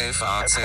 [0.00, 0.60] FAZ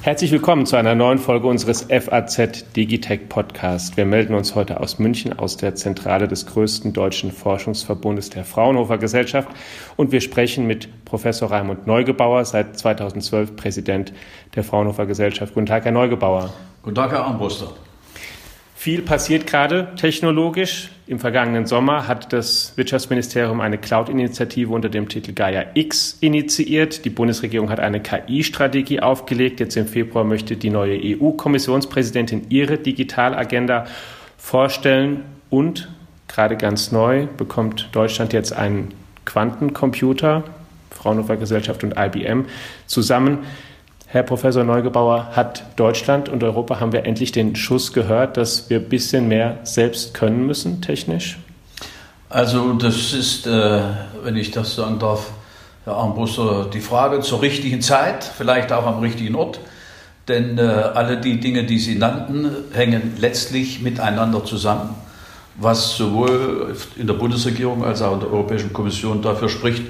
[0.00, 3.98] Herzlich willkommen zu einer neuen Folge unseres FAZ Digitech Podcast.
[3.98, 8.96] Wir melden uns heute aus München, aus der Zentrale des größten deutschen Forschungsverbundes der Fraunhofer
[8.96, 9.50] Gesellschaft
[9.96, 14.14] und wir sprechen mit Professor Raimund Neugebauer, seit 2012 Präsident
[14.54, 15.52] der Fraunhofer Gesellschaft.
[15.52, 16.54] Guten Tag, Herr Neugebauer.
[16.82, 17.70] Guten Tag, Herr Armbruster.
[18.84, 20.90] Viel passiert gerade technologisch.
[21.06, 27.06] Im vergangenen Sommer hat das Wirtschaftsministerium eine Cloud-Initiative unter dem Titel Gaia X initiiert.
[27.06, 29.58] Die Bundesregierung hat eine KI-Strategie aufgelegt.
[29.58, 33.86] Jetzt im Februar möchte die neue EU-Kommissionspräsidentin ihre Digitalagenda
[34.36, 35.22] vorstellen.
[35.48, 35.88] Und
[36.28, 38.92] gerade ganz neu bekommt Deutschland jetzt einen
[39.24, 40.44] Quantencomputer,
[40.90, 42.44] Fraunhofer Gesellschaft und IBM,
[42.86, 43.46] zusammen
[44.14, 48.78] Herr Professor Neugebauer, hat Deutschland und Europa, haben wir endlich den Schuss gehört, dass wir
[48.78, 51.36] ein bisschen mehr selbst können müssen, technisch?
[52.28, 53.80] Also das ist, äh,
[54.22, 55.32] wenn ich das sagen darf,
[55.84, 59.58] Herr Armbruster, die Frage zur richtigen Zeit, vielleicht auch am richtigen Ort.
[60.28, 64.90] Denn äh, alle die Dinge, die Sie nannten, hängen letztlich miteinander zusammen,
[65.56, 69.82] was sowohl in der Bundesregierung als auch in der Europäischen Kommission dafür spricht,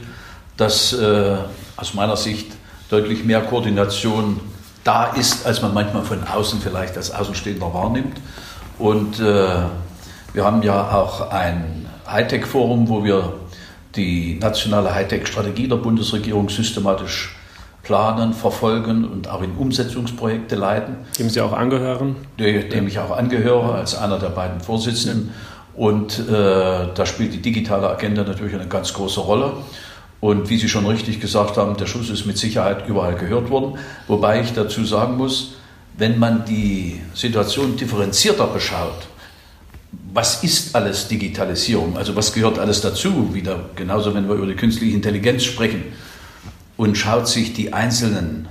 [0.57, 1.37] dass äh,
[1.77, 2.53] aus meiner Sicht
[2.91, 4.41] deutlich mehr Koordination
[4.85, 8.21] da ist, als man manchmal von außen vielleicht als Außenstehender wahrnimmt.
[8.79, 9.49] Und äh,
[10.33, 13.35] wir haben ja auch ein Hightech-Forum, wo wir
[13.97, 17.37] die nationale Hightech-Strategie der Bundesregierung systematisch
[17.83, 20.97] planen, verfolgen und auch in Umsetzungsprojekte leiten.
[21.19, 22.17] Dem Sie auch angehören?
[22.39, 25.33] Dem ich auch angehöre als einer der beiden Vorsitzenden.
[25.77, 26.33] Und äh,
[26.95, 29.53] da spielt die digitale Agenda natürlich eine ganz große Rolle.
[30.25, 33.79] Und wie Sie schon richtig gesagt haben, der Schuss ist mit Sicherheit überall gehört worden.
[34.09, 35.57] Wobei ich dazu sagen muss,
[35.99, 39.07] wenn man die Situation differenzierter beschaut,
[40.15, 41.99] was ist alles Digitalisierung?
[41.99, 43.35] Also was gehört alles dazu?
[43.35, 45.93] Wieder genauso, wenn wir über die künstliche Intelligenz sprechen
[46.79, 48.49] und schaut sich die einzelnen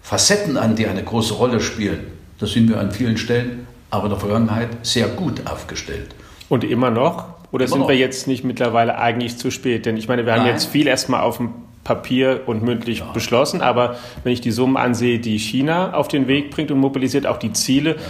[0.00, 2.04] Facetten an, die eine große Rolle spielen,
[2.38, 6.14] da sind wir an vielen Stellen, aber in der Vergangenheit sehr gut aufgestellt.
[6.48, 7.31] Und immer noch?
[7.52, 9.84] Oder sind wir jetzt nicht mittlerweile eigentlich zu spät?
[9.84, 10.40] Denn ich meine, wir Nein.
[10.40, 11.50] haben jetzt viel erstmal auf dem
[11.84, 13.12] Papier und mündlich ja.
[13.12, 17.26] beschlossen, aber wenn ich die Summen ansehe, die China auf den Weg bringt und mobilisiert,
[17.26, 18.00] auch die Ziele, ja.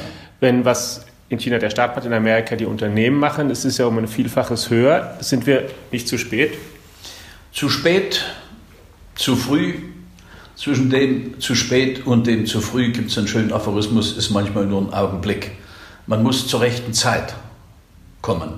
[0.40, 3.86] wenn was in China der Staat macht, in Amerika die Unternehmen machen, es ist ja
[3.86, 5.16] um ein Vielfaches höher.
[5.20, 6.52] Sind wir nicht zu spät?
[7.50, 8.24] Zu spät,
[9.16, 9.74] zu früh.
[10.54, 14.66] Zwischen dem zu spät und dem zu früh gibt es einen schönen Aphorismus, ist manchmal
[14.66, 15.52] nur ein Augenblick.
[16.06, 17.34] Man muss zur rechten Zeit
[18.20, 18.52] kommen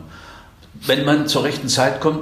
[0.87, 2.21] wenn man zur rechten Zeit kommt,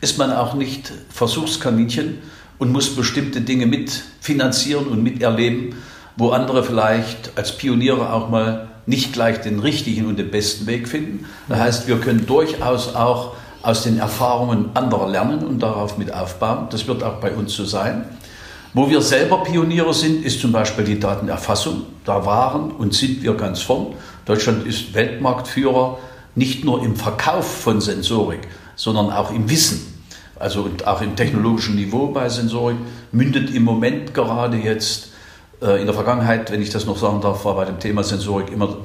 [0.00, 2.18] ist man auch nicht Versuchskaninchen
[2.58, 5.76] und muss bestimmte Dinge mitfinanzieren und miterleben,
[6.16, 10.88] wo andere vielleicht als Pioniere auch mal nicht gleich den richtigen und den besten Weg
[10.88, 11.26] finden.
[11.48, 16.66] Das heißt, wir können durchaus auch aus den Erfahrungen anderer lernen und darauf mit aufbauen.
[16.70, 18.04] Das wird auch bei uns so sein.
[18.72, 21.82] Wo wir selber Pioniere sind, ist zum Beispiel die Datenerfassung.
[22.04, 23.94] Da waren und sind wir ganz vorn.
[24.24, 25.98] Deutschland ist Weltmarktführer
[26.34, 28.40] nicht nur im Verkauf von Sensorik,
[28.76, 29.90] sondern auch im Wissen.
[30.38, 32.76] Also und auch im technologischen Niveau bei Sensorik
[33.12, 35.10] mündet im Moment gerade jetzt
[35.60, 38.50] äh, in der Vergangenheit, wenn ich das noch sagen darf, war bei dem Thema Sensorik
[38.50, 38.78] immer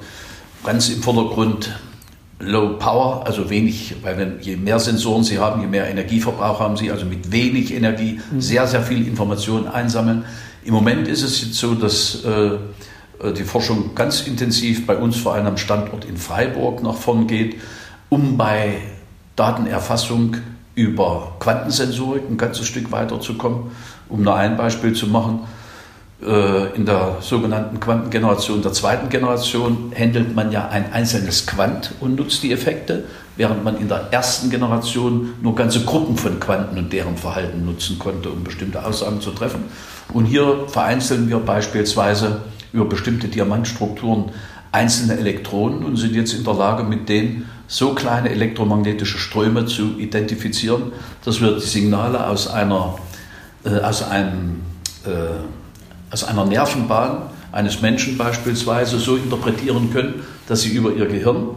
[0.63, 1.73] ganz im Vordergrund
[2.39, 6.75] Low Power, also wenig, weil wenn, je mehr Sensoren Sie haben, je mehr Energieverbrauch haben
[6.75, 8.41] Sie, also mit wenig Energie mhm.
[8.41, 10.25] sehr, sehr viel Informationen einsammeln.
[10.65, 12.57] Im Moment ist es jetzt so, dass äh,
[13.35, 17.55] die Forschung ganz intensiv bei uns vor allem am Standort in Freiburg nach vorn geht,
[18.09, 18.77] um bei
[19.35, 20.37] Datenerfassung
[20.75, 23.71] über Quantensensorik ein ganzes Stück weiterzukommen.
[24.07, 25.39] Um nur ein Beispiel zu machen,
[26.21, 32.15] äh, in der sogenannten Quantengeneration der zweiten Generation handelt man ja ein einzelnes Quant und
[32.15, 33.05] nutzt die Effekte,
[33.35, 37.99] während man in der ersten Generation nur ganze Gruppen von Quanten und deren Verhalten nutzen
[37.99, 39.63] konnte, um bestimmte Aussagen zu treffen.
[40.13, 42.41] Und hier vereinzeln wir beispielsweise
[42.75, 44.25] über bestimmte Diamantstrukturen
[44.71, 49.97] einzelne Elektronen und sind jetzt in der Lage, mit denen so kleine elektromagnetische Ströme zu
[49.97, 50.91] identifizieren,
[51.23, 52.97] dass wir die Signale aus einer,
[53.63, 54.61] äh, aus einem,
[55.05, 61.55] äh, aus einer Nervenbahn eines Menschen beispielsweise so interpretieren können, dass sie über ihr Gehirn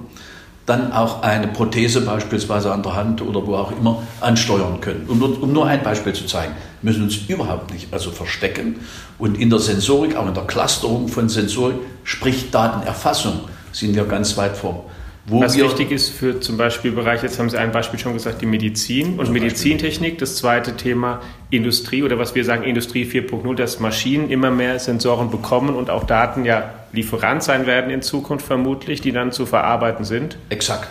[0.69, 5.07] dann auch eine Prothese beispielsweise an der Hand oder wo auch immer ansteuern können.
[5.09, 8.81] Um nur, um nur ein Beispiel zu zeigen, wir müssen uns überhaupt nicht also verstecken
[9.19, 13.41] und in der Sensorik, auch in der Clusterung von Sensorik, sprich Datenerfassung,
[13.73, 14.81] sind wir ganz weit vorn.
[15.29, 18.41] Wo Was wichtig ist für zum Beispiel Bereich, jetzt haben Sie ein Beispiel schon gesagt,
[18.41, 20.19] die Medizin und Medizintechnik.
[20.19, 21.21] Das zweite Thema
[21.51, 26.05] Industrie oder was wir sagen Industrie 4.0, dass Maschinen immer mehr Sensoren bekommen und auch
[26.05, 30.39] Daten ja Lieferant sein werden in Zukunft vermutlich, die dann zu verarbeiten sind.
[30.49, 30.89] Exakt.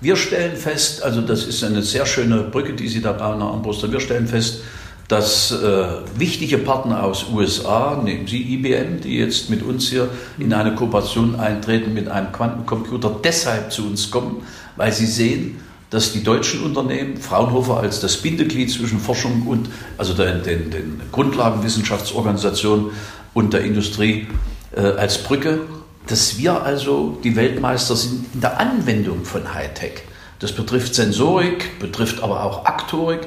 [0.00, 3.52] Wir stellen fest, also das ist eine sehr schöne Brücke, die Sie da bauen, Herr
[3.52, 4.62] Armbruster, wir stellen fest,
[5.08, 5.86] dass äh,
[6.16, 10.08] wichtige Partner aus USA, nehmen Sie IBM, die jetzt mit uns hier
[10.38, 14.42] in eine Kooperation eintreten mit einem Quantencomputer, deshalb zu uns kommen,
[14.74, 15.60] weil sie sehen,
[15.90, 21.00] dass die deutschen Unternehmen, Fraunhofer als das Bindeglied zwischen Forschung und, also den, den, den
[21.12, 22.90] Grundlagenwissenschaftsorganisationen
[23.34, 24.26] und der Industrie
[24.74, 25.60] äh, als Brücke,
[26.08, 30.02] dass wir also die Weltmeister sind in der Anwendung von Hightech.
[30.40, 33.20] Das betrifft Sensorik, betrifft aber auch Aktorik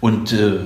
[0.00, 0.58] und äh,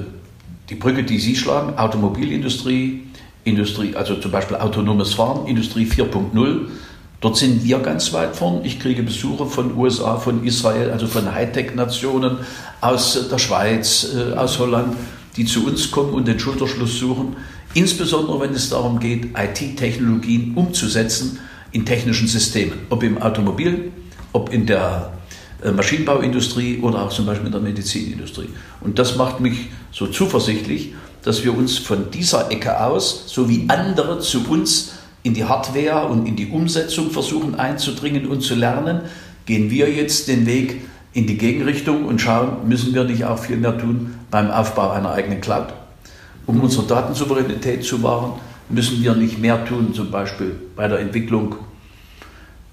[0.69, 3.03] die Brücke, die Sie schlagen, Automobilindustrie,
[3.45, 6.69] Industrie, also zum Beispiel autonomes Fahren, Industrie 4.0,
[7.21, 8.65] dort sind wir ganz weit vorn.
[8.65, 12.39] Ich kriege Besuche von USA, von Israel, also von Hightech-Nationen
[12.81, 14.97] aus der Schweiz, äh, aus Holland,
[15.37, 17.37] die zu uns kommen und den Schulterschluss suchen.
[17.75, 21.39] Insbesondere wenn es darum geht, IT-Technologien umzusetzen
[21.73, 23.93] in technischen Systemen, ob im Automobil,
[24.33, 25.16] ob in der
[25.65, 28.49] Maschinenbauindustrie oder auch zum Beispiel in der Medizinindustrie.
[28.81, 33.65] Und das macht mich so zuversichtlich, dass wir uns von dieser Ecke aus, so wie
[33.69, 34.93] andere zu uns
[35.23, 39.01] in die Hardware und in die Umsetzung versuchen einzudringen und zu lernen,
[39.45, 40.83] gehen wir jetzt den Weg
[41.13, 45.13] in die Gegenrichtung und schauen, müssen wir nicht auch viel mehr tun beim Aufbau einer
[45.13, 45.69] eigenen Cloud.
[46.47, 48.35] Um unsere Datensouveränität zu wahren,
[48.69, 51.57] müssen wir nicht mehr tun, zum Beispiel bei der Entwicklung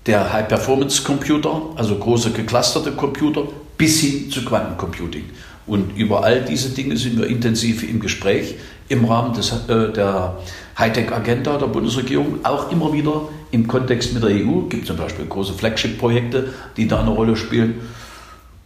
[0.05, 3.44] der High-Performance-Computer, also große geclusterte Computer,
[3.77, 5.23] bis hin zu Quantencomputing.
[5.65, 8.55] Und über all diese Dinge sind wir intensiv im Gespräch
[8.89, 10.38] im Rahmen des, äh, der
[10.77, 14.63] Hightech-Agenda der Bundesregierung, auch immer wieder im Kontext mit der EU.
[14.63, 17.75] Es gibt zum Beispiel große Flagship-Projekte, die da eine Rolle spielen.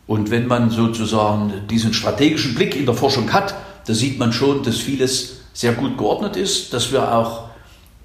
[0.07, 3.53] Und wenn man sozusagen diesen strategischen Blick in der Forschung hat,
[3.85, 7.49] da sieht man schon, dass vieles sehr gut geordnet ist, dass wir auch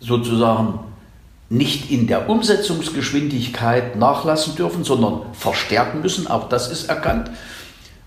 [0.01, 0.81] sozusagen
[1.53, 6.27] nicht in der Umsetzungsgeschwindigkeit nachlassen dürfen, sondern verstärken müssen.
[6.27, 7.31] Auch das ist erkannt.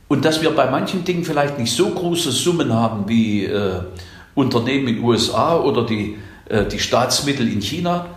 [0.07, 3.81] Und dass wir bei manchen Dingen vielleicht nicht so große Summen haben wie äh,
[4.33, 6.17] Unternehmen in den USA oder die,
[6.49, 8.07] äh, die Staatsmittel in China.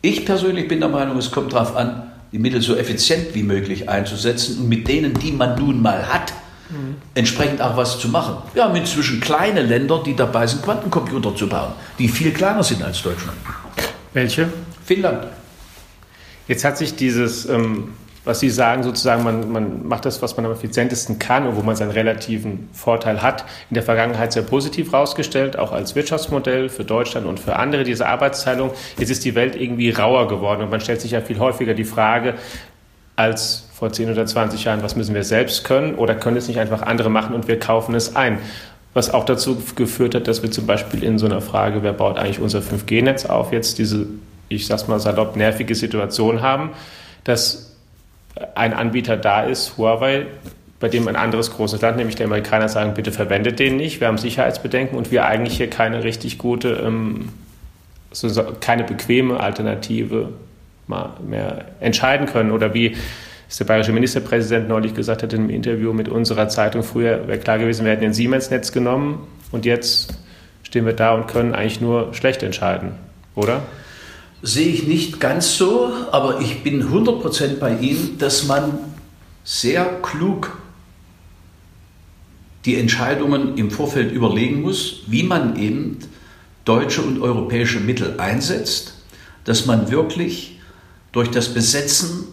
[0.00, 3.88] Ich persönlich bin der Meinung, es kommt darauf an, die Mittel so effizient wie möglich
[3.88, 6.32] einzusetzen und mit denen, die man nun mal hat,
[6.70, 6.96] mhm.
[7.14, 8.36] entsprechend auch was zu machen.
[8.54, 12.82] Wir haben inzwischen kleine Länder, die dabei sind, Quantencomputer zu bauen, die viel kleiner sind
[12.82, 13.36] als Deutschland.
[14.14, 14.48] Welche?
[14.90, 15.28] Finnland.
[16.48, 17.90] Jetzt hat sich dieses, ähm,
[18.24, 21.62] was Sie sagen, sozusagen, man, man macht das, was man am effizientesten kann und wo
[21.62, 26.82] man seinen relativen Vorteil hat, in der Vergangenheit sehr positiv rausgestellt, auch als Wirtschaftsmodell für
[26.82, 28.72] Deutschland und für andere, diese Arbeitsteilung.
[28.98, 31.84] Jetzt ist die Welt irgendwie rauer geworden und man stellt sich ja viel häufiger die
[31.84, 32.34] Frage,
[33.14, 36.58] als vor 10 oder 20 Jahren, was müssen wir selbst können oder können es nicht
[36.58, 38.40] einfach andere machen und wir kaufen es ein?
[38.92, 42.18] Was auch dazu geführt hat, dass wir zum Beispiel in so einer Frage, wer baut
[42.18, 44.08] eigentlich unser 5G-Netz auf, jetzt diese
[44.50, 46.70] ich sag's mal salopp, nervige Situation haben,
[47.24, 47.76] dass
[48.54, 50.26] ein Anbieter da ist, Huawei,
[50.80, 54.08] bei dem ein anderes großes Land, nämlich der Amerikaner, sagen, bitte verwendet den nicht, wir
[54.08, 57.28] haben Sicherheitsbedenken und wir eigentlich hier keine richtig gute, ähm,
[58.60, 60.30] keine bequeme Alternative
[61.24, 62.50] mehr entscheiden können.
[62.50, 62.96] Oder wie
[63.48, 67.38] es der bayerische Ministerpräsident neulich gesagt hat in einem Interview mit unserer Zeitung, früher wäre
[67.38, 70.14] klar gewesen, wir hätten den Siemens-Netz genommen und jetzt
[70.64, 72.92] stehen wir da und können eigentlich nur schlecht entscheiden,
[73.36, 73.60] oder?
[74.42, 78.78] Sehe ich nicht ganz so, aber ich bin 100% bei Ihnen, dass man
[79.44, 80.58] sehr klug
[82.64, 85.98] die Entscheidungen im Vorfeld überlegen muss, wie man eben
[86.64, 88.94] deutsche und europäische Mittel einsetzt,
[89.44, 90.58] dass man wirklich
[91.12, 92.26] durch das Besetzen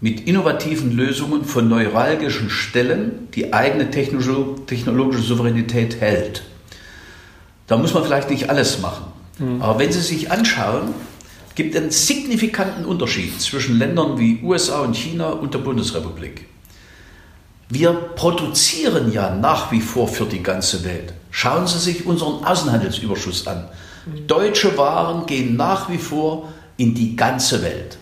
[0.00, 6.42] mit innovativen Lösungen von neuralgischen Stellen die eigene technologische Souveränität hält.
[7.66, 9.17] Da muss man vielleicht nicht alles machen.
[9.38, 9.62] Mhm.
[9.62, 10.94] Aber wenn Sie sich anschauen,
[11.54, 16.46] gibt es einen signifikanten Unterschied zwischen Ländern wie USA und China und der Bundesrepublik.
[17.68, 21.12] Wir produzieren ja nach wie vor für die ganze Welt.
[21.30, 23.68] Schauen Sie sich unseren Außenhandelsüberschuss an.
[24.06, 24.26] Mhm.
[24.26, 27.98] Deutsche Waren gehen nach wie vor in die ganze Welt.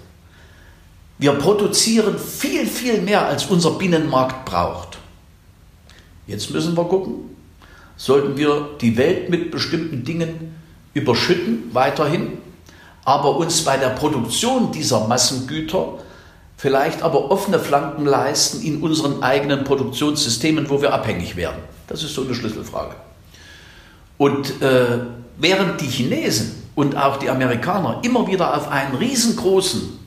[1.18, 4.98] Wir produzieren viel, viel mehr, als unser Binnenmarkt braucht.
[6.26, 7.14] Jetzt müssen wir gucken,
[7.96, 10.55] sollten wir die Welt mit bestimmten Dingen
[10.96, 12.38] überschütten weiterhin,
[13.04, 15.98] aber uns bei der Produktion dieser Massengüter
[16.56, 21.62] vielleicht aber offene Flanken leisten in unseren eigenen Produktionssystemen, wo wir abhängig werden.
[21.86, 22.96] Das ist so eine Schlüsselfrage.
[24.16, 25.00] Und äh,
[25.36, 29.98] während die Chinesen und auch die Amerikaner immer wieder auf einen riesengroßen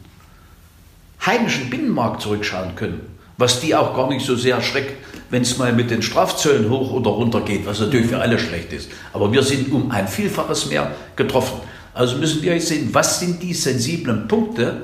[1.23, 4.97] heimischen Binnenmarkt zurückschauen können, was die auch gar nicht so sehr schreckt,
[5.29, 8.73] wenn es mal mit den Strafzöllen hoch oder runter geht, was natürlich für alle schlecht
[8.73, 8.89] ist.
[9.13, 11.61] Aber wir sind um ein Vielfaches mehr getroffen.
[11.93, 14.83] Also müssen wir jetzt sehen, was sind die sensiblen Punkte,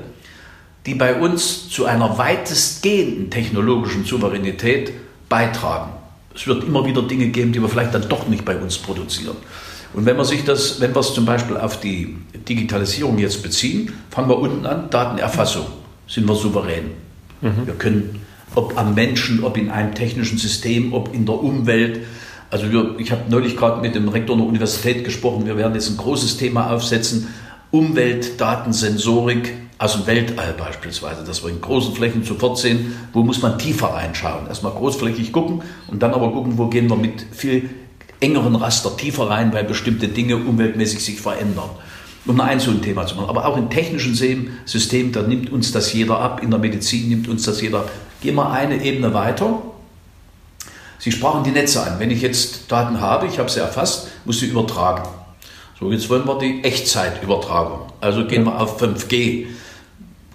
[0.84, 4.92] die bei uns zu einer weitestgehenden technologischen Souveränität
[5.28, 5.90] beitragen.
[6.34, 9.36] Es wird immer wieder Dinge geben, die wir vielleicht dann doch nicht bei uns produzieren.
[9.94, 12.16] Und wenn wir sich das, wenn wir es zum Beispiel auf die
[12.48, 15.66] Digitalisierung jetzt beziehen, fangen wir unten an, Datenerfassung,
[16.06, 16.90] sind wir souverän.
[17.40, 17.66] Mhm.
[17.66, 18.20] Wir können,
[18.54, 22.00] ob am Menschen, ob in einem technischen System, ob in der Umwelt,
[22.50, 25.90] also wir, ich habe neulich gerade mit dem Rektor der Universität gesprochen, wir werden jetzt
[25.90, 27.28] ein großes Thema aufsetzen,
[27.70, 33.42] Umwelt, Datensensorik aus dem Weltall beispielsweise, dass wir in großen Flächen sofort sehen, wo muss
[33.42, 34.46] man tiefer reinschauen.
[34.46, 37.68] Erstmal großflächig gucken und dann aber gucken, wo gehen wir mit viel
[38.20, 41.68] engeren Raster tiefer rein, weil bestimmte Dinge umweltmäßig sich verändern.
[42.24, 43.28] Um ein so ein Thema zu machen.
[43.28, 46.42] Aber auch in technischen Systemen, da nimmt uns das jeder ab.
[46.42, 47.84] In der Medizin nimmt uns das jeder.
[48.20, 49.62] Gehen wir eine Ebene weiter.
[50.98, 51.98] Sie sprachen die Netze an.
[51.98, 55.08] Wenn ich jetzt Daten habe, ich habe sie erfasst, muss sie übertragen.
[55.78, 57.92] So, jetzt wollen wir die Echtzeitübertragung.
[58.00, 59.46] Also gehen wir auf 5G.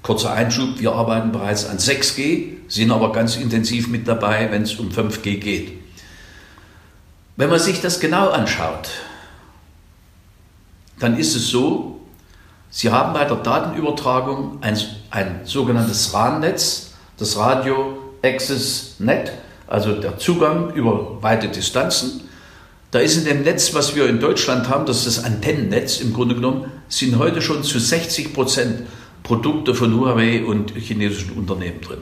[0.04, 4.76] Kurzer Einschub, wir arbeiten bereits an 6G, sind aber ganz intensiv mit dabei, wenn es
[4.76, 5.74] um 5G geht.
[7.36, 8.90] Wenn man sich das genau anschaut,
[11.00, 12.00] dann ist es so,
[12.74, 16.91] Sie haben bei der Datenübertragung ein, ein sogenanntes RAN-Netz,
[17.22, 19.32] das Radio Access Net,
[19.68, 22.22] also der Zugang über weite Distanzen.
[22.90, 26.14] Da ist in dem Netz, was wir in Deutschland haben, das ist das Antennennetz im
[26.14, 28.88] Grunde genommen, sind heute schon zu 60 Prozent
[29.22, 32.00] Produkte von Huawei und chinesischen Unternehmen drin.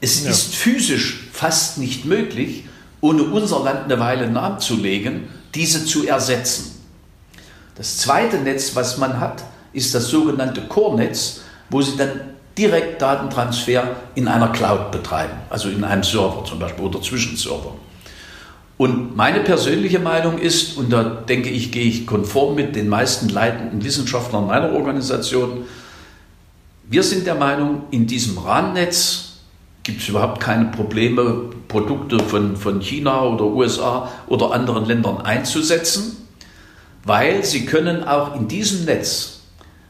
[0.00, 0.30] Es ja.
[0.30, 2.64] ist physisch fast nicht möglich,
[3.00, 6.80] ohne unser Land eine Weile nachzulegen, diese zu ersetzen.
[7.74, 13.96] Das zweite Netz, was man hat, ist das sogenannte Core-Netz, wo Sie dann direkt Datentransfer
[14.14, 17.74] in einer Cloud betreiben, also in einem Server zum Beispiel oder Zwischenserver.
[18.78, 23.28] Und meine persönliche Meinung ist, und da denke ich, gehe ich konform mit den meisten
[23.28, 25.64] leitenden Wissenschaftlern meiner Organisation,
[26.88, 29.26] wir sind der Meinung, in diesem RAN-Netz
[29.82, 36.16] gibt es überhaupt keine Probleme, Produkte von, von China oder USA oder anderen Ländern einzusetzen,
[37.04, 39.35] weil sie können auch in diesem Netz,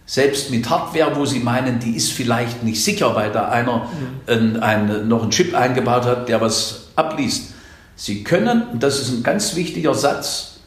[0.07, 3.89] selbst mit Hardware, wo sie meinen, die ist vielleicht nicht sicher, weil da einer
[4.29, 4.63] mhm.
[4.63, 7.55] ein, ein, noch einen Chip eingebaut hat, der was abliest,
[7.97, 10.61] sie können, und das ist ein ganz wichtiger Satz,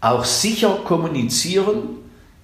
[0.00, 1.98] auch sicher kommunizieren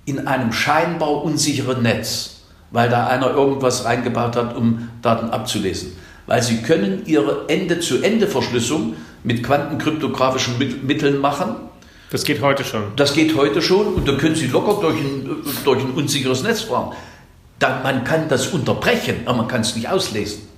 [0.04, 2.38] in einem scheinbar unsicheren Netz
[2.70, 5.92] weil da einer irgendwas reingebaut hat, um Daten abzulesen.
[6.26, 8.94] Weil sie können ihre Ende-zu-Ende-Verschlüsselung
[9.24, 11.56] mit quantenkryptografischen Mitteln machen.
[12.10, 12.84] Das geht heute schon.
[12.96, 16.62] Das geht heute schon und da können Sie locker durch ein, durch ein unsicheres Netz
[16.62, 16.94] fahren.
[17.58, 20.48] Da, man kann das unterbrechen, aber man kann es nicht auslesen.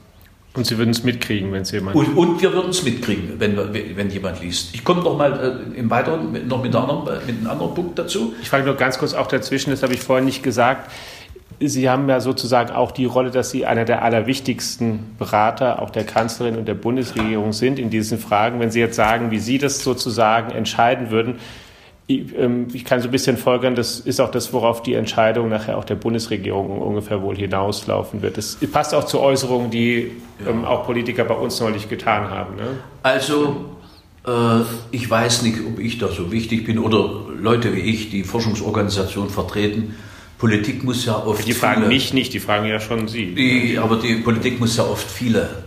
[0.52, 1.96] Und Sie würden es mitkriegen, wenn es jemand.
[1.96, 4.74] Und, und wir würden es mitkriegen, wenn, wenn jemand liest.
[4.74, 8.34] Ich komme noch mal äh, im Weiteren noch mit, anderen, mit einem anderen Punkt dazu.
[8.42, 10.90] Ich frage nur ganz kurz auch dazwischen, das habe ich vorhin nicht gesagt.
[11.58, 16.04] Sie haben ja sozusagen auch die Rolle, dass Sie einer der allerwichtigsten Berater auch der
[16.04, 18.60] Kanzlerin und der Bundesregierung sind in diesen Fragen.
[18.60, 21.38] Wenn Sie jetzt sagen, wie Sie das sozusagen entscheiden würden,
[22.10, 25.48] ich, ähm, ich kann so ein bisschen folgern, das ist auch das, worauf die Entscheidung
[25.48, 28.36] nachher auch der Bundesregierung ungefähr wohl hinauslaufen wird.
[28.36, 30.10] Das passt auch zu Äußerungen, die
[30.44, 30.50] ja.
[30.50, 32.56] ähm, auch Politiker bei uns neulich getan haben.
[32.56, 32.66] Ne?
[33.02, 33.76] Also
[34.26, 34.30] äh,
[34.90, 39.30] ich weiß nicht, ob ich da so wichtig bin oder Leute wie ich, die Forschungsorganisationen
[39.30, 39.94] vertreten.
[40.40, 41.46] Politik muss ja oft.
[41.46, 43.34] Die fragen viele, mich nicht, die fragen ja schon Sie.
[43.34, 45.64] Die, aber die Politik muss ja oft viele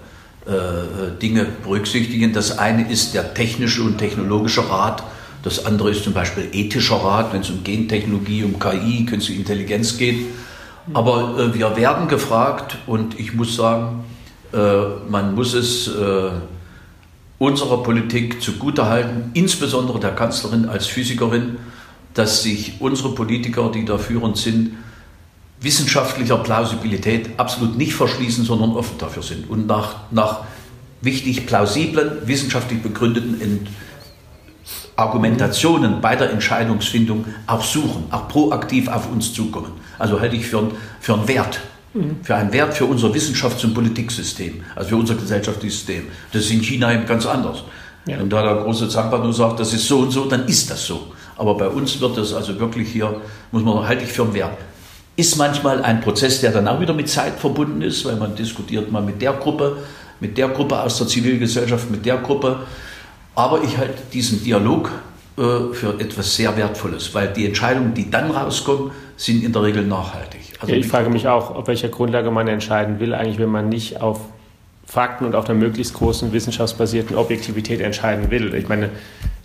[0.47, 2.33] äh, Dinge berücksichtigen.
[2.33, 5.03] Das eine ist der technische und technologische Rat.
[5.43, 9.97] Das andere ist zum Beispiel ethischer Rat, wenn es um Gentechnologie, um KI, künstliche Intelligenz
[9.97, 10.25] geht.
[10.93, 14.03] Aber äh, wir werden gefragt und ich muss sagen,
[14.53, 14.57] äh,
[15.07, 16.31] man muss es äh,
[17.37, 21.57] unserer Politik zugutehalten, insbesondere der Kanzlerin als Physikerin,
[22.13, 24.77] dass sich unsere Politiker, die da führend sind,
[25.59, 30.41] wissenschaftlicher Plausibilität absolut nicht verschließen, sondern offen dafür sind und nach, nach
[31.01, 33.67] wichtig plausiblen, wissenschaftlich begründeten
[34.95, 39.71] Argumentationen bei der Entscheidungsfindung auch suchen, auch proaktiv auf uns zukommen.
[39.97, 41.61] Also halte ich für, für einen Wert,
[41.93, 42.17] mhm.
[42.21, 46.07] für einen Wert für unser Wissenschafts- und Politiksystem, also für unser gesellschaftliches System.
[46.31, 47.63] Das ist in China eben ganz anders.
[48.05, 48.19] Ja.
[48.19, 51.07] Wenn da der große Zampano sagt, das ist so und so, dann ist das so.
[51.43, 53.19] Aber bei uns wird es also wirklich hier,
[53.51, 54.57] muss man, halte ich für einen Wert.
[55.17, 58.89] Ist manchmal ein Prozess, der dann auch wieder mit Zeit verbunden ist, weil man diskutiert
[58.93, 59.75] mal mit der Gruppe,
[60.21, 62.59] mit der Gruppe aus der Zivilgesellschaft, mit der Gruppe.
[63.35, 64.89] Aber ich halte diesen Dialog
[65.37, 69.85] äh, für etwas sehr Wertvolles, weil die Entscheidungen, die dann rauskommen, sind in der Regel
[69.85, 70.53] nachhaltig.
[70.61, 73.67] Also ja, ich frage mich auch, auf welcher Grundlage man entscheiden will, eigentlich, wenn man
[73.67, 74.21] nicht auf
[74.85, 78.53] Fakten und auf einer möglichst großen wissenschaftsbasierten Objektivität entscheiden will.
[78.53, 78.91] Ich meine,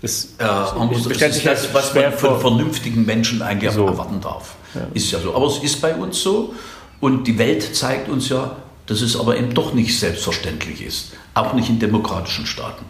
[0.01, 3.87] das, ja, das bestellt sich das, was man von vernünftigen Menschen eigentlich so.
[3.87, 4.55] erwarten darf.
[4.75, 4.83] Ja.
[4.95, 5.35] Ist ja so.
[5.35, 6.55] Aber es ist bei uns so.
[7.01, 11.13] Und die Welt zeigt uns ja, dass es aber eben doch nicht selbstverständlich ist.
[11.35, 12.85] Auch nicht in demokratischen Staaten.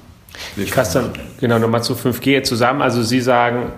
[0.57, 2.83] Ich fasse dann genau nochmal zu 5G zusammen.
[2.83, 3.73] Also Sie sagen,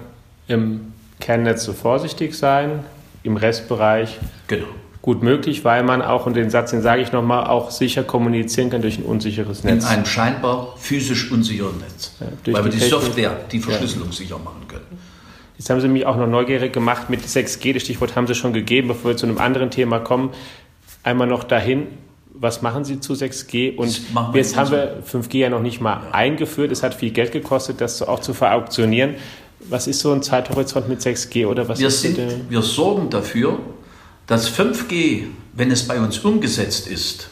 [0.46, 2.84] im Kernnetz so vorsichtig sein,
[3.22, 4.66] im Restbereich genau.
[5.02, 8.70] Gut möglich, weil man auch, und den Satz, den sage ich nochmal, auch sicher kommunizieren
[8.70, 9.84] kann durch ein unsicheres Netz.
[9.84, 12.12] In einem scheinbar physisch unsicheren Netz.
[12.20, 14.14] Ja, weil wir die, die Software, die Verschlüsselung ja.
[14.14, 14.84] sicher machen können.
[15.56, 17.74] Jetzt haben Sie mich auch noch neugierig gemacht mit 6G.
[17.74, 20.30] Das Stichwort haben Sie schon gegeben, bevor wir zu einem anderen Thema kommen.
[21.02, 21.86] Einmal noch dahin.
[22.32, 23.76] Was machen Sie zu 6G?
[23.76, 24.00] Und
[24.32, 26.10] jetzt haben wir 5G ja noch nicht mal ja.
[26.12, 26.72] eingeführt.
[26.72, 29.16] Es hat viel Geld gekostet, das auch zu verauktionieren.
[29.68, 33.58] Was ist so ein Zeithorizont mit 6G oder was wir, sind, wir sorgen dafür,
[34.30, 37.30] dass 5G, wenn es bei uns umgesetzt ist,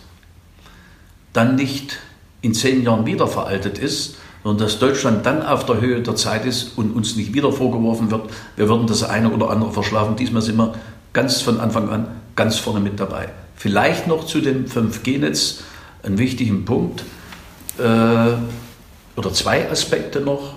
[1.32, 2.00] dann nicht
[2.40, 6.44] in zehn Jahren wieder veraltet ist, sondern dass Deutschland dann auf der Höhe der Zeit
[6.44, 10.16] ist und uns nicht wieder vorgeworfen wird, wir würden das eine oder andere verschlafen.
[10.16, 10.74] Diesmal sind wir
[11.12, 13.28] ganz von Anfang an ganz vorne mit dabei.
[13.54, 15.60] Vielleicht noch zu dem 5G-Netz
[16.02, 17.04] einen wichtigen Punkt
[17.78, 17.82] äh,
[19.14, 20.54] oder zwei Aspekte noch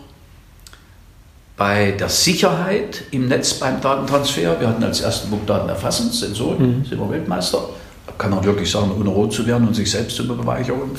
[1.58, 4.60] bei der Sicherheit im Netz beim Datentransfer.
[4.60, 6.86] Wir hatten als ersten Punkt Daten erfassen, Sensoren, mhm.
[6.86, 7.60] sind wir Weltmeister.
[8.08, 10.92] Da kann man wirklich sagen, ohne rot zu werden und sich selbst zu beweihräuchern.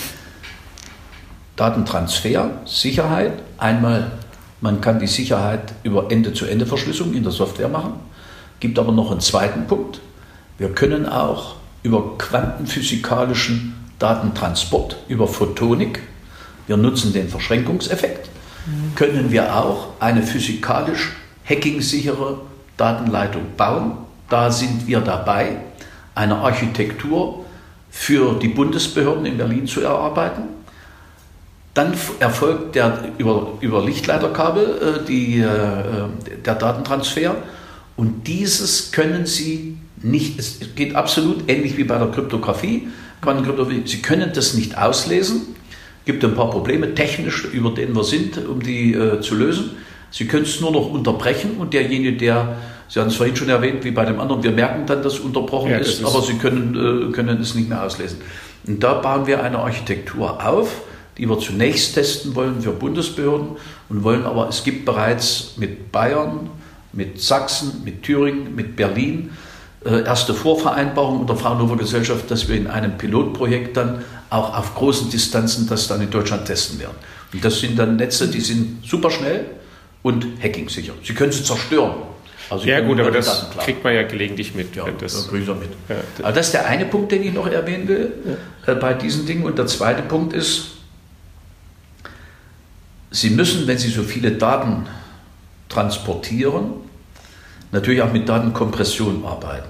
[1.56, 3.32] Datentransfer, Sicherheit.
[3.58, 4.12] Einmal,
[4.60, 7.94] man kann die Sicherheit über Ende-zu-Ende-Verschlüsselung in der Software machen.
[8.60, 10.00] Gibt aber noch einen zweiten Punkt.
[10.58, 16.00] Wir können auch über quantenphysikalischen Datentransport, über Photonik,
[16.66, 18.28] wir nutzen den Verschränkungseffekt,
[18.94, 21.12] können wir auch eine physikalisch
[21.44, 22.40] hackingsichere
[22.76, 23.98] Datenleitung bauen.
[24.28, 25.56] Da sind wir dabei,
[26.14, 27.44] eine Architektur
[27.90, 30.44] für die Bundesbehörden in Berlin zu erarbeiten.
[31.74, 35.46] Dann erfolgt der, über, über Lichtleiterkabel äh, die, äh,
[36.44, 37.36] der Datentransfer
[37.96, 42.88] und dieses können Sie nicht, es geht absolut ähnlich wie bei der Kryptographie,
[43.86, 45.54] Sie können das nicht auslesen,
[46.04, 49.72] gibt ein paar Probleme technisch, über denen wir sind, um die äh, zu lösen.
[50.10, 52.56] Sie können es nur noch unterbrechen und derjenige, der,
[52.88, 55.70] Sie haben es vorhin schon erwähnt, wie bei dem anderen, wir merken dann, dass unterbrochen
[55.70, 58.18] ja, ist, ist, aber Sie können, äh, können es nicht mehr auslesen.
[58.66, 60.82] Und da bauen wir eine Architektur auf,
[61.18, 63.56] die wir zunächst testen wollen für Bundesbehörden
[63.88, 66.50] und wollen aber, es gibt bereits mit Bayern,
[66.92, 69.30] mit Sachsen, mit Thüringen, mit Berlin
[69.84, 75.10] äh, erste Vorvereinbarung unter Fraunhofer Gesellschaft, dass wir in einem Pilotprojekt dann auch auf großen
[75.10, 76.96] Distanzen das dann in Deutschland testen werden.
[77.32, 79.46] Und das sind dann Netze, die sind super schnell
[80.02, 80.92] und hackingsicher.
[81.02, 81.94] Sie können sie zerstören.
[82.50, 84.76] Also ja gut, aber das kriegt man ja gelegentlich mit.
[84.76, 85.46] Ja, das, das, mit.
[85.88, 88.12] Ja, aber das ist der eine Punkt, den ich noch erwähnen will
[88.66, 88.72] ja.
[88.72, 89.44] äh, bei diesen Dingen.
[89.44, 90.68] Und der zweite Punkt ist,
[93.10, 94.86] Sie müssen, wenn Sie so viele Daten
[95.68, 96.72] transportieren,
[97.70, 99.68] natürlich auch mit Datenkompression arbeiten.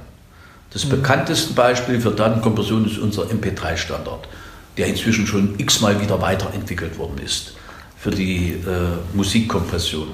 [0.72, 0.90] Das mhm.
[0.90, 4.28] bekannteste Beispiel für Datenkompression ist unser MP3-Standard,
[4.76, 7.54] der inzwischen schon x-mal wieder weiterentwickelt worden ist
[7.98, 10.08] für die äh, Musikkompression.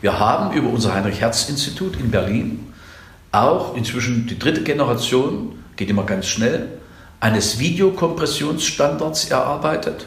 [0.00, 2.72] Wir haben über unser Heinrich-Herz-Institut in Berlin
[3.32, 6.68] auch inzwischen die dritte Generation, geht immer ganz schnell,
[7.20, 10.06] eines Videokompressionsstandards erarbeitet,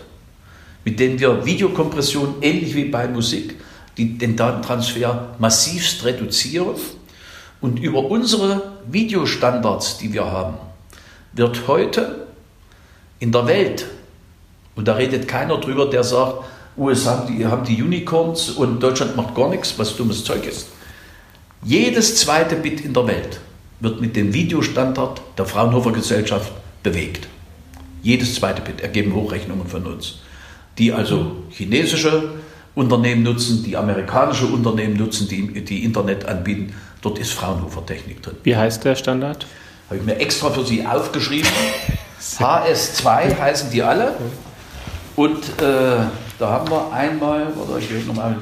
[0.86, 3.56] mit dem wir Videokompression ähnlich wie bei Musik
[3.98, 6.76] die, den Datentransfer massivst reduzieren
[7.62, 10.56] und über unsere Videostandards, die wir haben,
[11.34, 12.29] wird heute
[13.20, 13.86] in der Welt,
[14.76, 16.44] und da redet keiner drüber, der sagt,
[16.78, 20.68] USA haben die, haben die Unicorns und Deutschland macht gar nichts, was dummes Zeug ist.
[21.64, 23.42] Jedes zweite Bit in der Welt
[23.82, 26.52] wird mit dem Videostandard der Fraunhofer Gesellschaft
[26.84, 27.28] bewegt.
[28.02, 30.20] Jedes zweite Bit ergeben Hochrechnungen von uns,
[30.78, 32.36] die also chinesische
[32.76, 38.36] Unternehmen nutzen, die amerikanische Unternehmen nutzen, die, die Internet anbieten Dort ist Fraunhofer Technik drin.
[38.44, 39.46] Wie heißt der Standard?
[39.88, 41.50] Habe ich mir extra für Sie aufgeschrieben.
[42.20, 44.16] HS2 heißen die alle.
[45.16, 45.98] Und äh,
[46.38, 48.38] da haben wir einmal, oder ich will nochmal,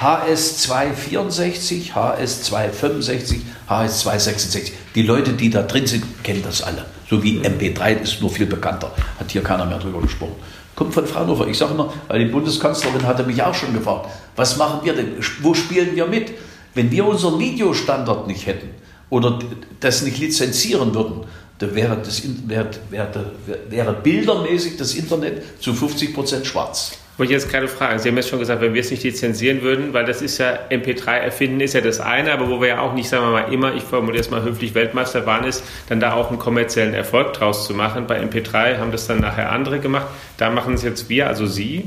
[0.00, 4.72] HS264, HS265, HS266.
[4.94, 6.84] Die Leute, die da drin sind, kennen das alle.
[7.08, 8.90] So wie MP3 ist nur viel bekannter.
[9.20, 10.34] Hat hier keiner mehr drüber gesprochen.
[10.74, 11.46] Kommt von Fraunhofer.
[11.46, 15.12] Ich sage immer, weil die Bundeskanzlerin hatte mich auch schon gefragt, was machen wir denn?
[15.40, 16.32] Wo spielen wir mit?
[16.74, 18.70] Wenn wir unseren Videostandard nicht hätten
[19.10, 19.38] oder
[19.78, 21.24] das nicht lizenzieren würden,
[21.58, 23.32] dann wäre, das, wäre, wäre,
[23.68, 26.98] wäre bildermäßig das Internet zu 50 Prozent schwarz.
[27.16, 28.00] Wollte ich jetzt gerade fragen.
[28.00, 30.58] Sie haben jetzt schon gesagt, wenn wir es nicht lizenzieren würden, weil das ist ja
[30.68, 33.52] MP3 erfinden ist ja das eine, aber wo wir ja auch nicht, sagen wir mal,
[33.52, 37.32] immer, ich formuliere es mal höflich, Weltmeister waren, ist, dann da auch einen kommerziellen Erfolg
[37.34, 38.08] draus zu machen.
[38.08, 40.08] Bei MP3 haben das dann nachher andere gemacht.
[40.38, 41.84] Da machen es jetzt wir, also Sie,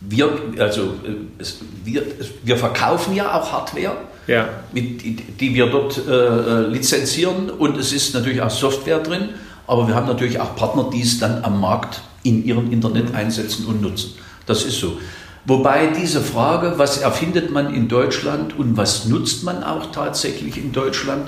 [0.00, 2.02] wir, also, äh, es, wir,
[2.42, 3.96] wir verkaufen ja auch Hardware
[4.30, 4.48] ja.
[4.72, 7.50] mit, die wir dort äh, äh, lizenzieren.
[7.50, 9.30] Und es ist natürlich auch Software drin,
[9.66, 13.66] aber wir haben natürlich auch Partner, die es dann am Markt in ihrem Internet einsetzen
[13.66, 14.14] und nutzen.
[14.46, 14.98] Das ist so.
[15.46, 20.70] Wobei diese Frage, was erfindet man in Deutschland und was nutzt man auch tatsächlich in
[20.70, 21.26] Deutschland,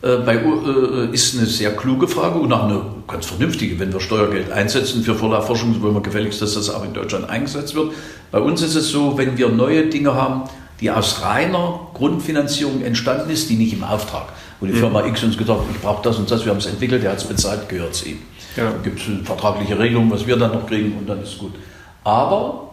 [0.00, 3.78] äh, bei, äh, ist eine sehr kluge Frage und auch eine ganz vernünftige.
[3.78, 7.74] Wenn wir Steuergeld einsetzen für Vorlaufforschung, wollen wir gefälligst, dass das auch in Deutschland eingesetzt
[7.74, 7.92] wird.
[8.30, 10.44] Bei uns ist es so, wenn wir neue Dinge haben,
[10.82, 14.72] die aus reiner Grundfinanzierung entstanden ist, die nicht im Auftrag, wo die.
[14.72, 17.12] Firma X uns gesagt hat, ich brauche das und das, wir haben es entwickelt, der
[17.12, 18.18] hat es bezahlt, gehört es ihm.
[18.56, 18.64] Ja.
[18.64, 21.38] Da gibt es eine vertragliche Regelung, was wir dann noch kriegen und dann ist es
[21.38, 21.54] gut.
[22.02, 22.72] Aber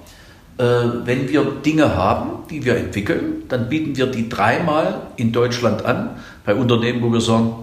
[0.58, 0.63] äh,
[1.06, 6.19] wenn wir Dinge haben, die wir entwickeln, dann bieten wir die dreimal in Deutschland an,
[6.43, 7.54] bei Unternehmen, wo wir sagen,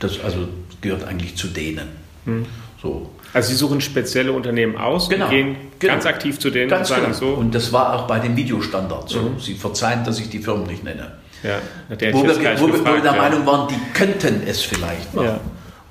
[0.00, 0.48] das also
[0.80, 1.86] gehört eigentlich zu denen.
[2.24, 2.44] Hm.
[2.82, 3.10] So.
[3.36, 5.92] Also Sie suchen spezielle Unternehmen aus genau, gehen genau.
[5.92, 7.18] ganz aktiv zu denen ganz und sagen genau.
[7.18, 7.26] so.
[7.34, 9.20] Und das war auch bei dem Videostandard so.
[9.20, 9.38] Mhm.
[9.38, 11.12] Sie verzeihen, dass ich die Firmen nicht nenne.
[11.42, 11.58] Ja,
[11.90, 13.20] wo, wir, wo, gefragt, wo wir der ja.
[13.20, 15.26] Meinung waren, die könnten es vielleicht machen.
[15.26, 15.40] Ja.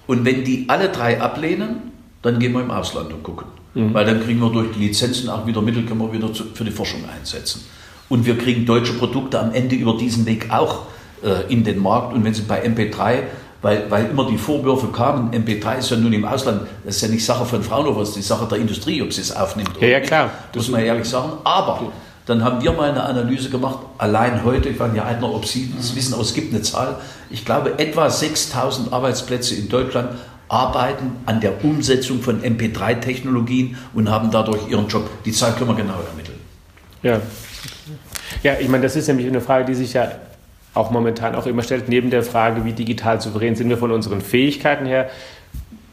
[0.07, 1.91] Und wenn die alle drei ablehnen,
[2.23, 3.45] dann gehen wir im Ausland und gucken.
[3.75, 3.93] Mhm.
[3.93, 6.63] Weil dann kriegen wir durch die Lizenzen auch wieder Mittel, können wir wieder zu, für
[6.63, 7.63] die Forschung einsetzen.
[8.09, 10.87] Und wir kriegen deutsche Produkte am Ende über diesen Weg auch
[11.23, 12.15] äh, in den Markt.
[12.15, 13.19] Und wenn Sie bei MP3
[13.65, 17.07] weil, weil immer die Vorwürfe kamen, MP3 ist ja nun im Ausland, das ist ja
[17.07, 19.71] nicht Sache von Fraunhofer, das ist die Sache der Industrie, ob sie es aufnimmt.
[19.81, 20.29] Ja, ja klar.
[20.51, 21.31] Das muss man ehrlich sagen.
[21.43, 21.91] Aber
[22.27, 25.73] dann haben wir mal eine Analyse gemacht, allein heute, ich weiß nicht, Eitner, ob Sie
[25.75, 26.97] das wissen, aber es gibt eine Zahl,
[27.31, 30.09] ich glaube etwa 6000 Arbeitsplätze in Deutschland
[30.47, 35.09] arbeiten an der Umsetzung von MP3-Technologien und haben dadurch ihren Job.
[35.25, 36.37] Die Zahl können wir genau ermitteln.
[37.01, 37.19] Ja.
[38.43, 40.11] Ja, ich meine, das ist nämlich eine Frage, die sich ja
[40.75, 44.21] auch momentan auch immer stellt, neben der Frage, wie digital souverän sind wir von unseren
[44.21, 45.09] Fähigkeiten her,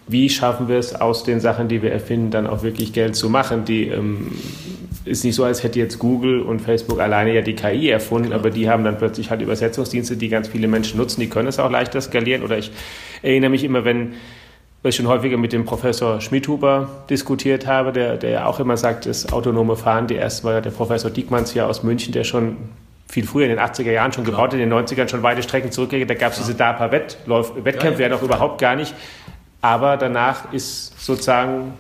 [0.09, 3.31] wie schaffen wir es aus den Sachen, die wir erfinden, dann auch wirklich Geld zu
[3.31, 3.65] machen?
[3.65, 4.33] Die ähm,
[5.05, 8.41] ist nicht so, als hätte jetzt Google und Facebook alleine ja die KI erfunden, genau.
[8.41, 11.59] aber die haben dann plötzlich halt Übersetzungsdienste, die ganz viele Menschen nutzen, die können es
[11.59, 12.43] auch leichter skalieren.
[12.43, 12.73] Oder ich
[13.23, 14.15] erinnere mich immer, wenn
[14.83, 18.77] weil ich schon häufiger mit dem Professor Schmidhuber diskutiert habe, der, der ja auch immer
[18.77, 22.57] sagt, das autonome Fahren, die erste war der Professor Diekmanns hier aus München, der schon
[23.13, 26.11] viel früher in den 80er Jahren schon gebaut, in den 90ern schon weite Strecken zurückgelegt.
[26.11, 28.95] Da gab es diese DARPA-Wettkämpfe ja, ja noch überhaupt gar nicht.
[29.61, 31.75] Aber danach ist sozusagen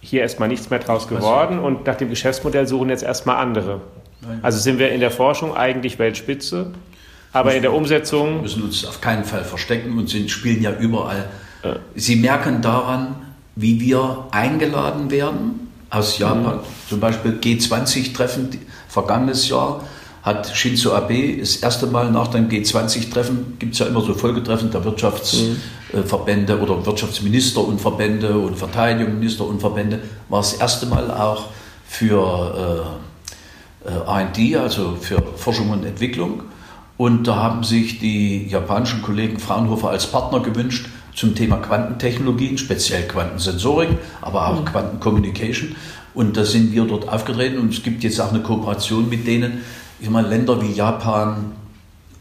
[0.00, 3.80] hier erstmal nichts mehr draus geworden und nach dem Geschäftsmodell suchen jetzt erstmal andere.
[4.42, 6.72] Also sind wir in der Forschung eigentlich Weltspitze,
[7.32, 8.36] aber in der Umsetzung.
[8.36, 11.28] Wir müssen uns auf keinen Fall verstecken und sind, spielen ja überall
[11.94, 13.16] Sie merken daran,
[13.56, 16.56] wie wir eingeladen werden aus Japan.
[16.56, 16.88] Mhm.
[16.88, 18.50] Zum Beispiel G20-Treffen
[18.88, 19.84] vergangenes Jahr
[20.28, 24.70] hat Shinzo Abe das erste Mal nach dem G20-Treffen, gibt es ja immer so Folgetreffen
[24.70, 26.62] der Wirtschaftsverbände mhm.
[26.62, 31.46] oder Wirtschaftsminister und Verbände und Verteidigungsminister und Verbände, war das erste Mal auch
[31.88, 32.94] für
[33.86, 36.42] äh, äh RD, also für Forschung und Entwicklung.
[36.98, 43.08] Und da haben sich die japanischen Kollegen Fraunhofer als Partner gewünscht zum Thema Quantentechnologien, speziell
[43.08, 44.64] Quantensensorik, aber auch mhm.
[44.66, 45.74] Quantencommunication.
[46.12, 49.62] Und da sind wir dort aufgetreten und es gibt jetzt auch eine Kooperation mit denen.
[50.00, 51.52] Ich meine, Länder wie Japan,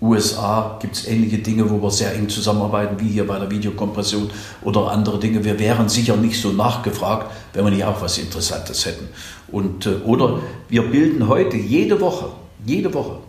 [0.02, 4.30] USA gibt es ähnliche Dinge, wo wir sehr eng zusammenarbeiten, wie hier bei der Videokompression
[4.64, 5.44] oder andere Dinge.
[5.44, 9.08] Wir wären sicher nicht so nachgefragt, wenn wir nicht auch was Interessantes hätten.
[9.52, 12.30] Und, äh, oder wir bilden heute jede Woche,
[12.66, 13.20] jede Woche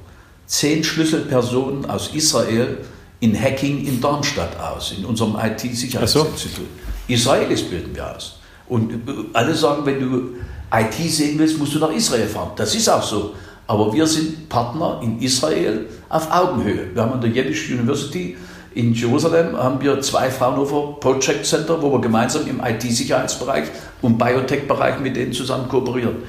[0.46, 2.78] zehn Schlüsselpersonen aus Israel,
[3.20, 6.56] in Hacking in Darmstadt aus, in unserem IT-Sicherheitsinstitut.
[6.56, 7.12] So.
[7.12, 8.38] Israelis bilden wir aus.
[8.68, 8.96] Und äh,
[9.32, 10.34] alle sagen, wenn du
[10.72, 12.52] IT sehen willst, musst du nach Israel fahren.
[12.56, 13.34] Das ist auch so.
[13.68, 16.94] Aber wir sind Partner in Israel auf Augenhöhe.
[16.94, 18.36] Wir haben an der Yiddish University
[18.74, 23.64] in Jerusalem haben wir zwei Fraunhofer Project Center, wo wir gemeinsam im IT-Sicherheitsbereich
[24.02, 26.22] und Biotech-Bereich mit denen zusammen kooperieren.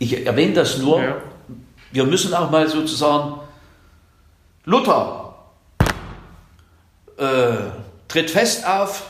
[0.00, 1.00] Ich erwähne das nur.
[1.00, 1.16] Ja.
[1.92, 3.40] Wir müssen auch mal sozusagen
[4.64, 5.36] Luther
[7.16, 7.24] äh,
[8.08, 9.04] tritt fest auf,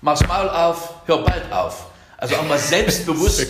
[0.00, 1.86] mach's Maul auf, hör bald auf.
[2.16, 3.48] Also auch mal selbstbewusst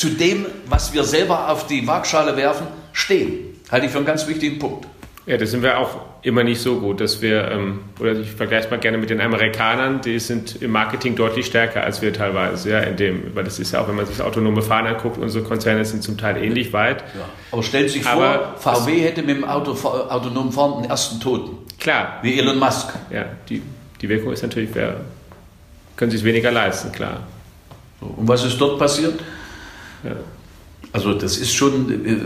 [0.00, 3.60] zu dem, was wir selber auf die Waagschale werfen, stehen.
[3.70, 4.86] Halte ich für einen ganz wichtigen Punkt.
[5.26, 5.90] Ja, da sind wir auch
[6.22, 9.20] immer nicht so gut, dass wir, ähm, oder ich vergleiche es mal gerne mit den
[9.20, 13.58] Amerikanern, die sind im Marketing deutlich stärker als wir teilweise, ja, in dem, weil das
[13.58, 16.42] ist ja auch, wenn man sich das autonome Fahren anguckt, unsere Konzerne sind zum Teil
[16.42, 17.02] ähnlich weit.
[17.02, 17.26] Ja.
[17.52, 21.20] Aber stellen Sie sich Aber vor, VW hätte mit dem Auto, autonomen Fahren den ersten
[21.20, 21.58] Toten.
[21.78, 22.20] Klar.
[22.22, 22.94] Wie Elon Musk.
[23.10, 23.60] Ja, die,
[24.00, 25.02] die Wirkung ist natürlich, wer,
[25.96, 27.20] können Sie es weniger leisten, klar.
[28.00, 29.20] Und was ist dort passiert?
[30.92, 32.16] Also das ist schon, äh,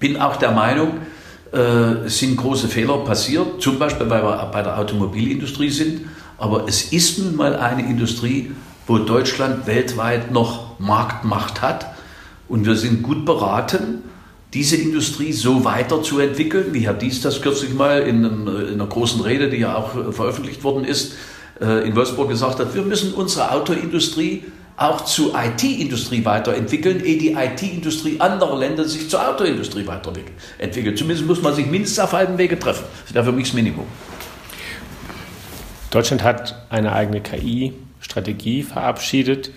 [0.00, 0.98] bin auch der Meinung,
[1.52, 6.02] äh, sind große Fehler passiert, zum Beispiel weil wir bei der Automobilindustrie sind.
[6.38, 8.52] Aber es ist nun mal eine Industrie,
[8.86, 11.86] wo Deutschland weltweit noch Marktmacht hat.
[12.48, 14.02] Und wir sind gut beraten,
[14.54, 19.20] diese Industrie so weiterzuentwickeln, wie Herr Dies das kürzlich mal in, einem, in einer großen
[19.20, 21.14] Rede, die ja auch veröffentlicht worden ist,
[21.60, 24.44] äh, in Wolfsburg gesagt hat, wir müssen unsere Autoindustrie
[24.76, 30.98] auch zur IT-Industrie weiterentwickeln, ehe die IT-Industrie anderer Länder sich zur Autoindustrie weiterentwickelt.
[30.98, 32.84] Zumindest muss man sich mindestens auf halbem Wege treffen.
[33.06, 33.86] Das wäre für mich das Minimum.
[35.90, 39.50] Deutschland hat eine eigene KI-Strategie verabschiedet.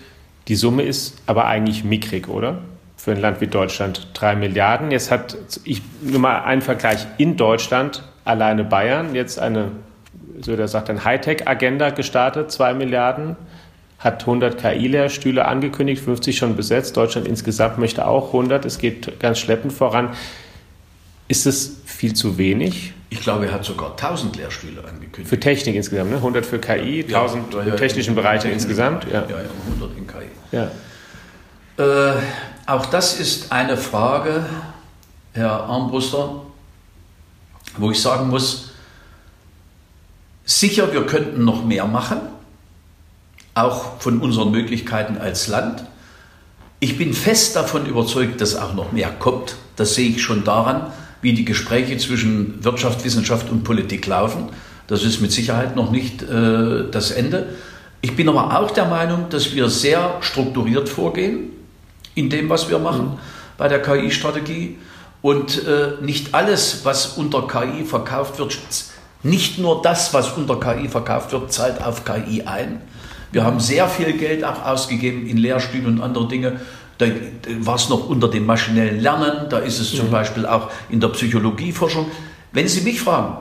[0.48, 2.60] Die Summe ist aber eigentlich mickrig, oder?
[2.96, 4.90] Für ein Land wie Deutschland drei Milliarden.
[4.90, 9.72] Jetzt hat, ich nur mal einen Vergleich in Deutschland, alleine Bayern, jetzt eine,
[10.40, 13.36] so der sagt, eine Hightech-Agenda gestartet, zwei Milliarden
[14.00, 16.96] hat 100 KI-Lehrstühle angekündigt, 50 schon besetzt.
[16.96, 18.64] Deutschland insgesamt möchte auch 100.
[18.64, 20.14] Es geht ganz schleppend voran.
[21.28, 22.94] Ist es viel zu wenig?
[23.10, 25.28] Ich glaube, er hat sogar 1000 Lehrstühle angekündigt.
[25.28, 26.16] Für Technik insgesamt, ne?
[26.16, 29.04] 100 für KI, 1000 ja, im technischen ja, Bereich insgesamt.
[29.04, 29.26] Ja.
[29.28, 29.36] ja,
[29.68, 30.30] 100 in KI.
[30.50, 30.70] Ja.
[31.76, 32.20] Äh,
[32.66, 34.46] auch das ist eine Frage,
[35.34, 36.42] Herr Armbruster,
[37.76, 38.70] wo ich sagen muss,
[40.44, 42.29] sicher, wir könnten noch mehr machen
[43.62, 45.84] auch von unseren Möglichkeiten als Land.
[46.78, 49.56] Ich bin fest davon überzeugt, dass auch noch mehr kommt.
[49.76, 50.92] Das sehe ich schon daran,
[51.22, 54.48] wie die Gespräche zwischen Wirtschaft, Wissenschaft und Politik laufen.
[54.86, 57.50] Das ist mit Sicherheit noch nicht äh, das Ende.
[58.00, 61.50] Ich bin aber auch der Meinung, dass wir sehr strukturiert vorgehen
[62.14, 63.18] in dem, was wir machen mhm.
[63.58, 64.78] bei der KI-Strategie.
[65.22, 68.58] Und äh, nicht alles, was unter KI verkauft wird,
[69.22, 72.80] nicht nur das, was unter KI verkauft wird, zahlt auf KI ein.
[73.32, 76.60] Wir haben sehr viel Geld auch ausgegeben in Lehrstühle und andere Dinge.
[76.98, 77.06] Da
[77.60, 80.10] war es noch unter dem maschinellen Lernen, da ist es zum mhm.
[80.10, 82.10] Beispiel auch in der Psychologieforschung.
[82.52, 83.36] Wenn Sie mich fragen,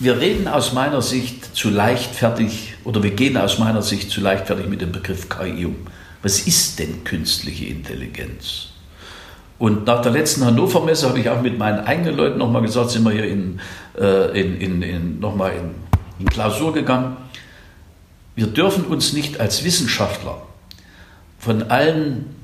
[0.00, 4.66] wir reden aus meiner Sicht zu leichtfertig oder wir gehen aus meiner Sicht zu leichtfertig
[4.66, 5.76] mit dem Begriff KI um.
[6.22, 8.70] Was ist denn künstliche Intelligenz?
[9.58, 12.90] Und nach der letzten Hannover Messe habe ich auch mit meinen eigenen Leuten nochmal gesagt,
[12.90, 13.60] sind wir hier in,
[13.96, 15.70] äh, in, in, in nochmal in,
[16.18, 17.16] in Klausur gegangen.
[18.36, 20.42] Wir dürfen uns nicht als Wissenschaftler
[21.38, 22.34] von allen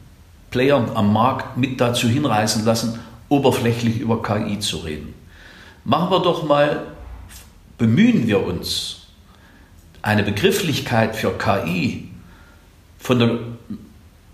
[0.50, 2.98] Playern am Markt mit dazu hinreißen lassen,
[3.29, 5.14] oberflächlich über KI zu reden.
[5.85, 6.83] Machen wir doch mal,
[7.79, 9.07] bemühen wir uns,
[10.03, 12.09] eine Begrifflichkeit für KI
[12.98, 13.38] von der,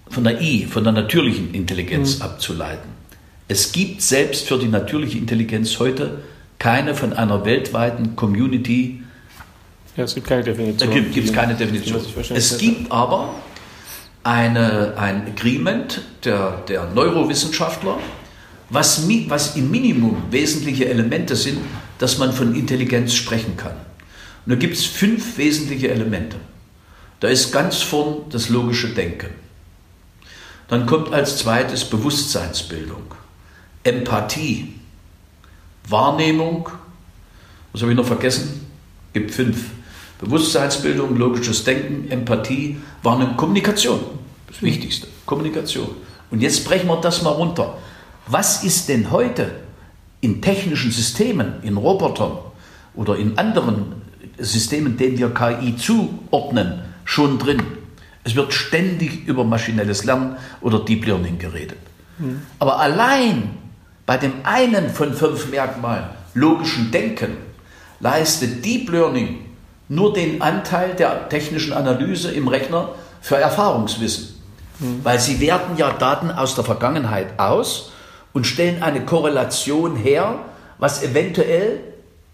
[0.09, 2.23] von der I, von der natürlichen Intelligenz mhm.
[2.23, 2.91] abzuleiten.
[3.49, 6.23] Es gibt selbst für die natürliche Intelligenz heute
[6.59, 9.03] keine von einer weltweiten Community
[9.97, 10.91] ja, es gibt keine Definition.
[10.91, 12.01] Da gibt es keine Definition.
[12.31, 13.35] Es gibt aber
[14.23, 17.99] eine, ein Agreement der, der Neurowissenschaftler,
[18.71, 21.59] was, was im Minimum wesentliche Elemente sind,
[21.99, 23.77] dass man von Intelligenz sprechen kann.
[24.45, 26.37] Und da gibt es fünf wesentliche Elemente.
[27.21, 29.31] Da ist ganz vorn das logische Denken.
[30.69, 33.15] Dann kommt als zweites Bewusstseinsbildung,
[33.85, 34.75] Empathie,
[35.89, 36.69] Wahrnehmung,
[37.73, 38.67] was habe ich noch vergessen?
[39.13, 39.67] Gibt fünf.
[40.19, 44.01] Bewusstseinsbildung, logisches Denken, Empathie, eine Kommunikation.
[44.47, 45.89] Das Wichtigste, Kommunikation.
[46.31, 47.77] Und jetzt brechen wir das mal runter.
[48.27, 49.51] Was ist denn heute
[50.21, 52.39] in technischen Systemen, in Robotern
[52.95, 54.03] oder in anderen
[54.39, 57.63] Systemen, denen wir KI zuordnen, schon drin?
[58.25, 61.79] Es wird ständig über maschinelles Lernen oder Deep Learning geredet.
[62.19, 62.43] Mhm.
[62.59, 63.51] Aber allein
[64.05, 67.37] bei dem einen von fünf Merkmalen, logischen Denken,
[68.01, 69.46] leistet Deep Learning
[69.89, 74.41] nur den Anteil der technischen Analyse im Rechner für Erfahrungswissen.
[74.79, 75.01] Mhm.
[75.03, 77.93] Weil sie werten ja Daten aus der Vergangenheit aus
[78.33, 80.41] und stellen eine Korrelation her,
[80.79, 81.81] was eventuell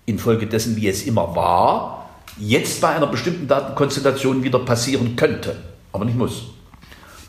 [0.06, 5.56] infolgedessen, wie es immer war, jetzt bei einer bestimmten Datenkonstellation wieder passieren könnte,
[5.92, 6.44] aber nicht muss.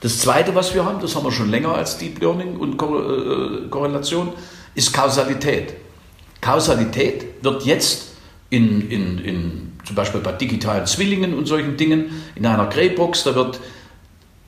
[0.02, 3.70] Das Zweite, was wir haben, das haben wir schon länger als Deep Learning und äh,
[3.70, 4.34] Korrelation,
[4.76, 5.76] ist Kausalität.
[6.42, 8.14] Kausalität wird jetzt
[8.50, 13.36] in, in, in zum Beispiel bei digitalen Zwillingen und solchen Dingen, in einer Greybox, da
[13.36, 13.60] wird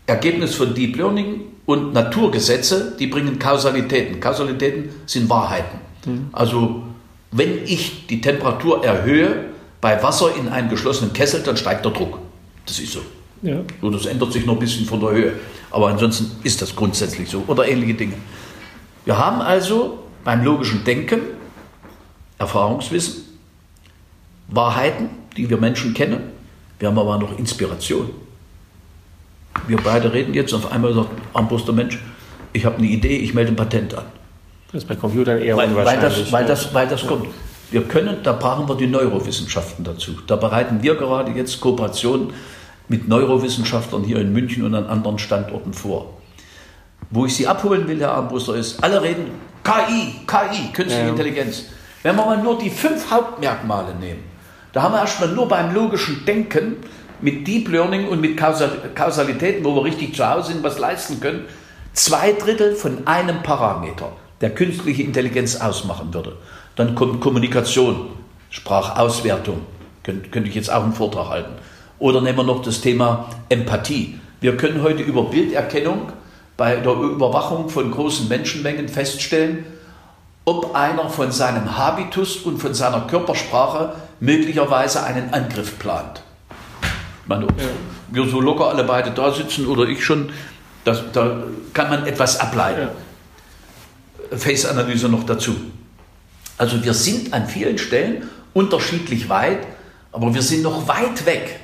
[0.08, 4.20] Ergebnis von Deep Learning und Naturgesetze, die bringen Kausalitäten.
[4.20, 5.80] Kausalitäten sind Wahrheiten.
[6.06, 6.28] Mhm.
[6.32, 6.84] Also
[7.32, 9.46] wenn ich die Temperatur erhöhe
[9.82, 12.20] bei Wasser in einem geschlossenen Kessel, dann steigt der Druck.
[12.66, 13.02] Das ist so.
[13.42, 13.58] Ja.
[13.82, 15.34] Nur das ändert sich noch ein bisschen von der Höhe.
[15.72, 17.44] Aber ansonsten ist das grundsätzlich so.
[17.48, 18.14] Oder ähnliche Dinge.
[19.04, 21.20] Wir haben also beim logischen Denken
[22.38, 23.24] Erfahrungswissen,
[24.48, 26.22] Wahrheiten, die wir Menschen kennen.
[26.80, 28.10] Wir haben aber noch Inspiration.
[29.68, 32.00] Wir beide reden jetzt auf einmal sagt Armbruster Mensch,
[32.54, 34.06] ich habe eine Idee, ich melde ein Patent an.
[34.72, 36.04] Das ist bei Computern eher weil, unwahrscheinlich.
[36.04, 37.08] Weil das, weil das, weil das ja.
[37.08, 37.28] kommt.
[37.72, 40.12] Wir können, da brauchen wir die Neurowissenschaften dazu.
[40.28, 42.34] Da bereiten wir gerade jetzt Kooperationen
[42.88, 46.14] mit Neurowissenschaftlern hier in München und an anderen Standorten vor.
[47.10, 49.32] wo ich Sie abholen will, Herr Armbruster, ist, alle reden
[49.64, 51.10] KI, KI, künstliche ja.
[51.10, 51.66] Intelligenz.
[52.04, 54.24] Wenn wir mal nur die fünf Hauptmerkmale nehmen,
[54.76, 56.76] da haben wir erstmal nur beim logischen Denken
[57.22, 61.46] mit Deep Learning und mit Kausalitäten, wo wir richtig zu Hause sind, was leisten können,
[61.94, 64.12] zwei Drittel von einem Parameter,
[64.42, 66.36] der künstliche Intelligenz ausmachen würde.
[66.76, 68.10] Dann kommt Kommunikation,
[68.50, 69.62] Sprachauswertung,
[70.04, 71.54] könnte ich jetzt auch einen Vortrag halten.
[71.98, 74.20] Oder nehmen wir noch das Thema Empathie.
[74.42, 76.12] Wir können heute über Bilderkennung
[76.58, 79.64] bei der Überwachung von großen Menschenmengen feststellen,
[80.44, 86.22] ob einer von seinem Habitus und von seiner Körpersprache möglicherweise einen Angriff plant.
[87.26, 87.68] meine, ob ja.
[88.10, 90.32] wir so locker alle beide da sitzen oder ich schon,
[90.84, 92.90] das, da kann man etwas ableiten.
[94.32, 94.38] Ja.
[94.38, 95.56] Face-Analyse noch dazu.
[96.58, 99.60] Also wir sind an vielen Stellen unterschiedlich weit,
[100.12, 101.60] aber wir sind noch weit weg,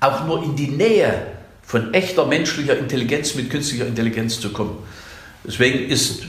[0.00, 1.26] auch nur in die Nähe
[1.62, 4.78] von echter menschlicher Intelligenz mit künstlicher Intelligenz zu kommen.
[5.44, 6.22] Deswegen ist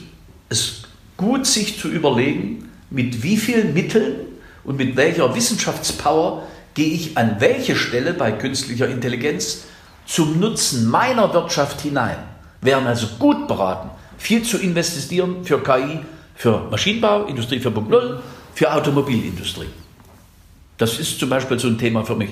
[0.49, 0.83] es
[1.17, 4.15] gut, sich zu überlegen, mit wie vielen Mitteln
[4.63, 6.43] und mit welcher Wissenschaftspower
[6.73, 9.65] gehe ich an welche Stelle bei künstlicher Intelligenz
[10.05, 12.17] zum Nutzen meiner Wirtschaft hinein.
[12.61, 15.99] Wären also gut beraten, viel zu investieren für KI,
[16.35, 18.19] für Maschinenbau, Industrie 4.0,
[18.53, 19.69] für Automobilindustrie.
[20.77, 22.29] Das ist zum Beispiel so ein Thema für mich.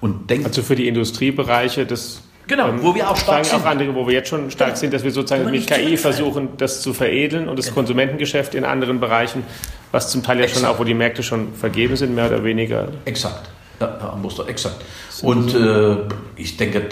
[0.00, 3.60] Und denk, also für die Industriebereiche, das Genau, ähm, wo wir auch stark sind.
[3.60, 4.80] auch andere, wo wir jetzt schon stark genau.
[4.80, 7.76] sind, dass wir sozusagen mit KI versuchen, das zu veredeln und das genau.
[7.76, 9.44] Konsumentengeschäft in anderen Bereichen,
[9.92, 10.60] was zum Teil ja exakt.
[10.60, 12.88] schon auch, wo die Märkte schon vergeben sind, mehr oder weniger.
[13.04, 13.48] Exakt,
[13.80, 14.76] ja, Herr Muster, exakt.
[15.22, 15.96] Und äh,
[16.36, 16.82] ich denke,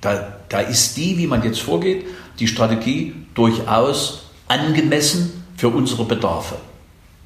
[0.00, 2.04] da, da ist die, wie man jetzt vorgeht,
[2.38, 6.56] die Strategie durchaus angemessen für unsere Bedarfe.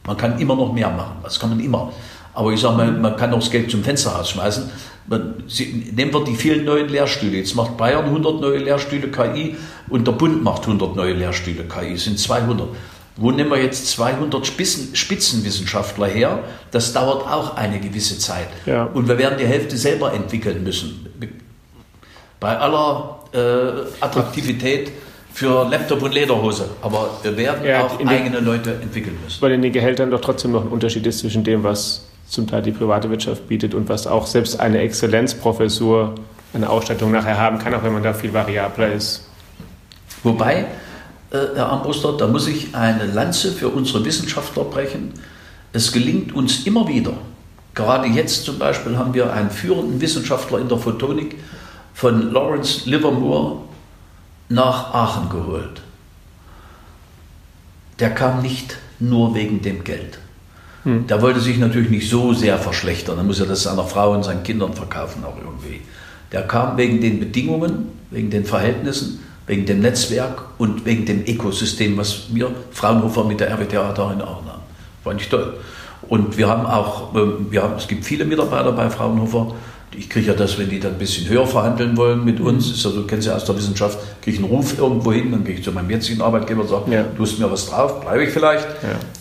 [0.06, 1.92] Man kann immer noch mehr machen, das kann man immer.
[2.34, 4.70] Aber ich sage mal, man kann auch das Geld zum Fenster rausschmeißen.
[5.06, 7.36] Man, sie, nehmen wir die vielen neuen Lehrstühle.
[7.36, 9.56] Jetzt macht Bayern 100 neue Lehrstühle KI
[9.88, 11.92] und der Bund macht 100 neue Lehrstühle KI.
[11.92, 12.68] Es sind 200.
[13.16, 16.40] Wo nehmen wir jetzt 200 Spitzen, Spitzenwissenschaftler her?
[16.72, 18.48] Das dauert auch eine gewisse Zeit.
[18.66, 18.84] Ja.
[18.84, 21.06] Und wir werden die Hälfte selber entwickeln müssen.
[22.40, 24.90] Bei aller äh, Attraktivität
[25.32, 26.64] für Laptop und Lederhose.
[26.82, 29.40] Aber wir werden ja, auch eigene Leute entwickeln müssen.
[29.40, 32.62] Weil in den Gehältern doch trotzdem noch ein Unterschied ist zwischen dem, was zum Teil
[32.62, 36.14] die private Wirtschaft bietet und was auch selbst eine Exzellenzprofessur,
[36.52, 39.28] eine Ausstattung nachher haben kann, auch wenn man da viel variabler ist.
[40.22, 40.66] Wobei,
[41.30, 45.12] äh, Herr Armbruster, da muss ich eine Lanze für unsere Wissenschaftler brechen.
[45.72, 47.14] Es gelingt uns immer wieder.
[47.74, 51.36] Gerade jetzt zum Beispiel haben wir einen führenden Wissenschaftler in der Photonik
[51.92, 53.58] von Lawrence Livermore
[54.48, 55.82] nach Aachen geholt.
[57.98, 60.18] Der kam nicht nur wegen dem Geld.
[60.84, 61.06] Hm.
[61.06, 63.18] Der wollte sich natürlich nicht so sehr verschlechtern.
[63.18, 65.80] Er muss ja das seiner Frau und seinen Kindern verkaufen auch irgendwie.
[66.32, 71.96] Der kam wegen den Bedingungen, wegen den Verhältnissen, wegen dem Netzwerk und wegen dem Ökosystem,
[71.96, 74.62] was wir Fraunhofer mit der RWTH darin auch haben.
[75.02, 75.54] Fand ich toll.
[76.08, 79.54] Und wir haben auch, ähm, wir haben, es gibt viele Mitarbeiter bei Fraunhofer,
[79.96, 82.84] ich kriege ja das, wenn die dann ein bisschen höher verhandeln wollen mit uns, ist
[82.84, 85.54] ja so, kennen Sie aus der Wissenschaft, kriege ich einen Ruf irgendwo hin, dann gehe
[85.54, 87.04] ich zu meinem jetzigen Arbeitgeber und sage, ja.
[87.04, 88.66] du hast mir was drauf, bleibe ich vielleicht.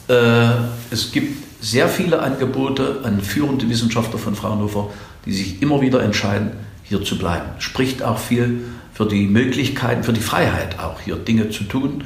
[0.10, 0.50] Ja.
[0.50, 0.52] Äh,
[0.90, 4.90] es gibt sehr viele Angebote an führende Wissenschaftler von Fraunhofer,
[5.26, 6.52] die sich immer wieder entscheiden,
[6.84, 7.46] hier zu bleiben.
[7.60, 12.04] Spricht auch viel für die Möglichkeiten, für die Freiheit auch hier Dinge zu tun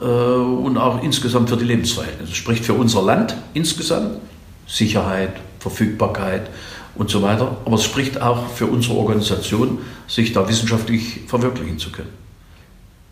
[0.00, 2.32] äh, und auch insgesamt für die Lebensverhältnisse.
[2.36, 4.20] Spricht für unser Land insgesamt,
[4.68, 6.48] Sicherheit, Verfügbarkeit
[6.94, 7.56] und so weiter.
[7.64, 12.10] Aber es spricht auch für unsere Organisation, sich da wissenschaftlich verwirklichen zu können.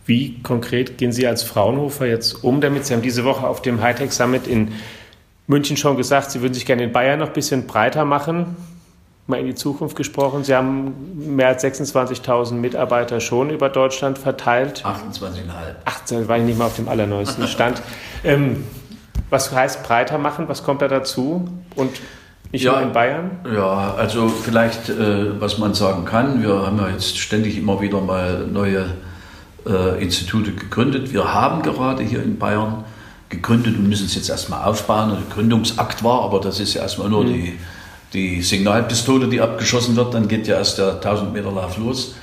[0.06, 2.86] Wie konkret gehen Sie als Fraunhofer jetzt um damit?
[2.86, 4.68] Sie haben diese Woche auf dem Hightech Summit in
[5.50, 8.56] München schon gesagt, Sie würden sich gerne in Bayern noch ein bisschen breiter machen.
[9.26, 10.44] Mal in die Zukunft gesprochen.
[10.44, 14.84] Sie haben mehr als 26.000 Mitarbeiter schon über Deutschland verteilt.
[14.84, 15.28] 28,5.
[15.84, 17.82] 18, war ich nicht mal auf dem allerneuesten Stand.
[18.24, 18.64] ähm,
[19.28, 20.48] was heißt breiter machen?
[20.48, 21.48] Was kommt da dazu?
[21.74, 22.00] Und
[22.52, 23.30] nicht ja, nur in Bayern?
[23.52, 28.00] Ja, also vielleicht, äh, was man sagen kann, wir haben ja jetzt ständig immer wieder
[28.00, 28.86] mal neue
[29.66, 31.12] äh, Institute gegründet.
[31.12, 32.84] Wir haben gerade hier in Bayern
[33.30, 35.10] gegründet und müssen es jetzt erstmal aufbauen.
[35.10, 37.32] Der Gründungsakt war, aber das ist ja erstmal nur mhm.
[37.32, 37.58] die,
[38.12, 40.12] die Signalpistole, die abgeschossen wird.
[40.12, 42.16] Dann geht ja erst der 1000 Meter Lauf los.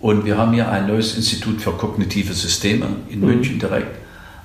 [0.00, 3.26] Und wir haben hier ein neues Institut für kognitive Systeme in mhm.
[3.26, 3.96] München direkt,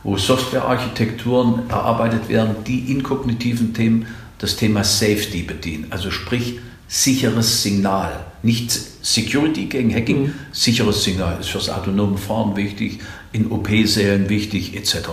[0.03, 4.05] wo Softwarearchitekturen erarbeitet werden, die in kognitiven Themen
[4.37, 5.87] das Thema Safety bedienen.
[5.89, 8.25] Also sprich sicheres Signal.
[8.43, 10.33] Nicht Security gegen Hacking, mhm.
[10.51, 12.99] sicheres Signal ist fürs autonome Fahren wichtig,
[13.31, 15.09] in OP-Sälen wichtig etc.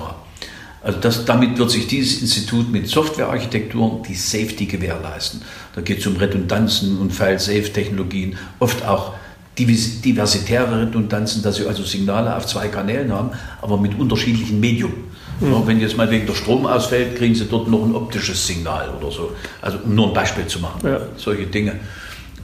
[0.83, 5.43] Also das, damit wird sich dieses Institut mit Softwarearchitekturen die Safety gewährleisten.
[5.75, 9.15] Da geht es um Redundanzen und File-Safe-Technologien, oft auch
[9.59, 13.31] diversitäre Redundanzen, dass sie also Signale auf zwei Kanälen haben,
[13.61, 14.93] aber mit unterschiedlichen Medium.
[15.41, 15.67] Mhm.
[15.67, 19.11] Wenn jetzt mal wegen der Strom ausfällt, kriegen sie dort noch ein optisches Signal oder
[19.11, 19.33] so.
[19.61, 21.01] Also um nur ein Beispiel zu machen, ja.
[21.17, 21.81] solche Dinge.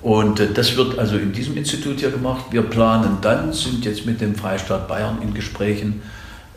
[0.02, 2.46] Und äh, das wird also in diesem Institut hier gemacht.
[2.50, 6.02] Wir planen dann, sind jetzt mit dem Freistaat Bayern in Gesprächen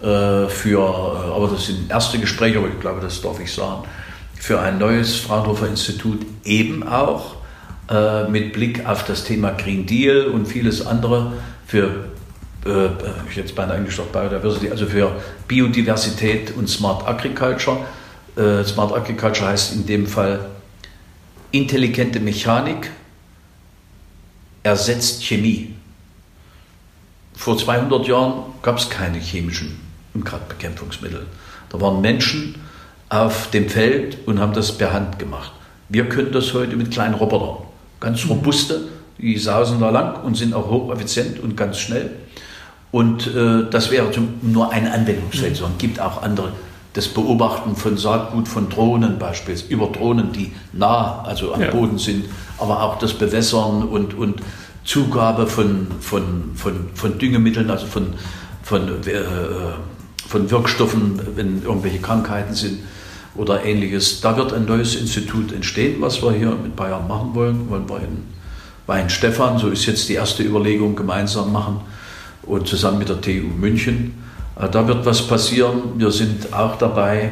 [0.01, 3.83] für, äh, aber das sind erste Gespräche, aber ich glaube, das darf ich sagen,
[4.33, 7.35] für ein neues Fraunhofer Institut eben auch
[7.89, 11.33] äh, mit Blick auf das Thema Green Deal und vieles andere
[11.67, 12.05] für
[12.65, 12.89] äh,
[13.29, 15.15] ich jetzt beinahe gesagt, Biodiversity, also für
[15.47, 17.85] Biodiversität und Smart Agriculture.
[18.35, 20.49] Äh, Smart Agriculture heißt in dem Fall
[21.51, 22.89] intelligente Mechanik
[24.63, 25.75] ersetzt Chemie.
[27.35, 31.25] Vor 200 Jahren gab es keine chemischen Unkrautbekämpfungsmittel.
[31.69, 32.55] Da waren Menschen
[33.09, 35.51] auf dem Feld und haben das per Hand gemacht.
[35.89, 37.65] Wir können das heute mit kleinen Robotern.
[37.99, 38.87] Ganz robuste,
[39.17, 42.09] die sausen da lang und sind auch hocheffizient und ganz schnell.
[42.91, 46.51] Und äh, das wäre zum, nur ein Anwendungsfeld, sondern es gibt auch andere.
[46.93, 51.71] Das Beobachten von Saatgut von Drohnen beispielsweise, über Drohnen, die nah, also am ja.
[51.71, 52.25] Boden sind,
[52.57, 54.41] aber auch das Bewässern und, und
[54.83, 58.13] Zugabe von, von, von, von Düngemitteln, also von,
[58.63, 59.21] von, äh,
[60.31, 62.79] von Wirkstoffen, wenn irgendwelche Krankheiten sind
[63.35, 64.21] oder ähnliches.
[64.21, 67.69] Da wird ein neues Institut entstehen, was wir hier mit Bayern machen wollen.
[67.69, 68.23] Wollen wir in
[68.87, 71.81] Weinstefan, so ist jetzt die erste Überlegung, gemeinsam machen
[72.43, 74.23] und zusammen mit der TU München.
[74.57, 75.97] Äh, da wird was passieren.
[75.97, 77.31] Wir sind auch dabei,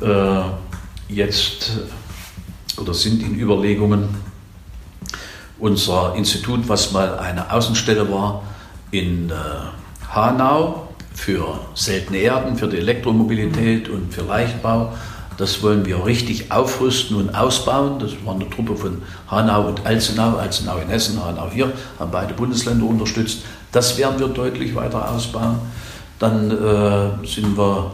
[0.00, 0.40] äh,
[1.08, 1.72] jetzt
[2.78, 4.08] oder sind in Überlegungen,
[5.58, 8.42] unser Institut, was mal eine Außenstelle war,
[8.92, 9.34] in äh,
[10.14, 10.89] Hanau
[11.20, 14.92] für seltene Erden, für die Elektromobilität und für Leichtbau.
[15.36, 17.98] Das wollen wir richtig aufrüsten und ausbauen.
[17.98, 22.32] Das war eine Truppe von Hanau und Alzenau, Alzenau in Hessen, Hanau hier, haben beide
[22.34, 23.42] Bundesländer unterstützt.
[23.70, 25.58] Das werden wir deutlich weiter ausbauen.
[26.18, 27.90] Dann äh, sind wir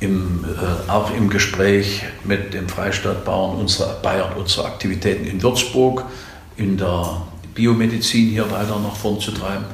[0.00, 6.04] im, äh, auch im Gespräch mit dem Freistaat Bayern unsere, Bayern unsere Aktivitäten in Würzburg,
[6.56, 7.22] in der
[7.54, 9.64] Biomedizin hier weiter nach vorn zu treiben.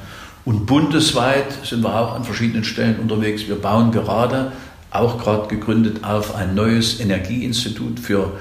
[0.46, 3.48] Und bundesweit sind wir auch an verschiedenen Stellen unterwegs.
[3.48, 4.52] Wir bauen gerade,
[4.90, 8.32] auch gerade gegründet, auf ein neues Energieinstitut für,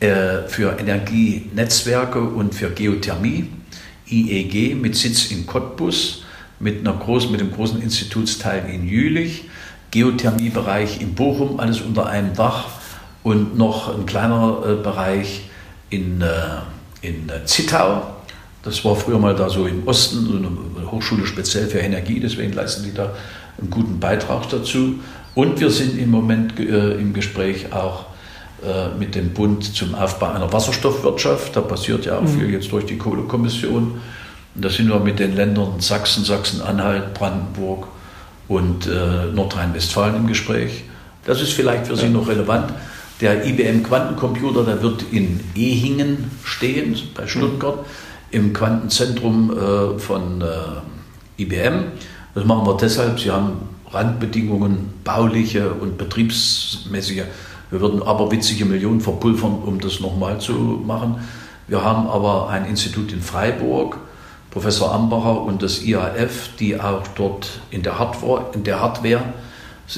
[0.00, 3.48] äh, für Energienetzwerke und für Geothermie,
[4.10, 6.24] IEG, mit Sitz in Cottbus
[6.58, 9.44] mit, einer großen, mit dem großen Institutsteil in Jülich,
[9.92, 12.66] Geothermiebereich in Bochum, alles unter einem Dach
[13.22, 15.42] und noch ein kleiner äh, Bereich
[15.90, 16.26] in, äh,
[17.02, 18.15] in äh, Zittau.
[18.66, 22.52] Das war früher mal da so im Osten, so eine Hochschule speziell für Energie, deswegen
[22.52, 23.14] leisten die da
[23.58, 24.96] einen guten Beitrag dazu.
[25.36, 28.06] Und wir sind im Moment äh, im Gespräch auch
[28.64, 31.54] äh, mit dem Bund zum Aufbau einer Wasserstoffwirtschaft.
[31.54, 32.40] Da passiert ja auch mhm.
[32.40, 34.00] viel jetzt durch die Kohlekommission.
[34.54, 37.86] Und da sind wir mit den Ländern Sachsen, Sachsen-Anhalt, Brandenburg
[38.48, 40.82] und äh, Nordrhein-Westfalen im Gespräch.
[41.24, 42.72] Das ist vielleicht für Sie noch relevant.
[43.20, 47.86] Der IBM Quantencomputer, der wird in Ehingen stehen, bei Stuttgart,
[48.30, 51.84] im Quantenzentrum äh, von äh, IBM.
[52.34, 57.22] Das machen wir deshalb, Sie haben Randbedingungen, bauliche und betriebsmäßige.
[57.70, 61.16] Wir würden aber witzige Millionen verpulvern, um das nochmal zu machen.
[61.68, 63.98] Wir haben aber ein Institut in Freiburg,
[64.50, 69.22] Professor Ambacher und das IAF, die auch dort in der Hardware, in der Hardware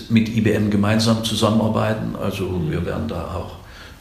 [0.08, 2.16] mit IBM gemeinsam zusammenarbeiten.
[2.16, 3.57] Also wir werden da auch,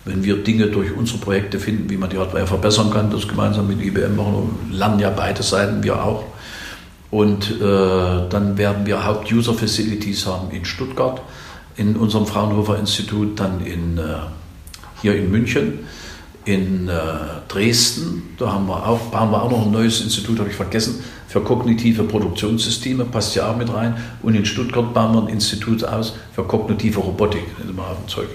[0.07, 3.67] wenn wir Dinge durch unsere Projekte finden, wie man die Hardware verbessern kann, das gemeinsam
[3.67, 4.57] mit IBM machen.
[4.71, 6.23] lernen ja beide Seiten, wir auch.
[7.11, 11.21] Und äh, dann werden wir Haupt-User-Facilities haben in Stuttgart,
[11.75, 14.01] in unserem Fraunhofer Institut, dann in, äh,
[15.01, 15.79] hier in München
[16.47, 16.93] in äh,
[17.49, 21.03] Dresden, da haben wir auch, bauen wir auch noch ein neues Institut, habe ich vergessen,
[21.27, 23.97] für kognitive Produktionssysteme, passt ja auch mit rein.
[24.23, 27.43] Und in Stuttgart bauen wir ein Institut aus für kognitive Robotik,
[28.07, 28.29] Zeug.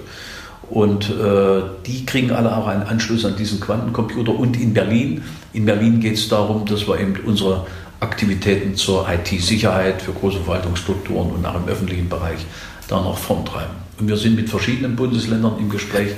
[0.73, 4.33] Und äh, die kriegen alle auch einen Anschluss an diesen Quantencomputer.
[4.33, 5.21] Und in Berlin,
[5.53, 7.67] in Berlin geht es darum, dass wir eben unsere
[7.99, 12.39] Aktivitäten zur IT-Sicherheit für große Verwaltungsstrukturen und auch im öffentlichen Bereich
[12.87, 13.75] da noch vorntreiben.
[13.99, 16.13] Und wir sind mit verschiedenen Bundesländern im Gespräch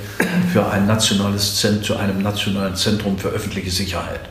[0.54, 4.22] für ein nationales Zentrum, zu einem nationalen Zentrum für öffentliche Sicherheit.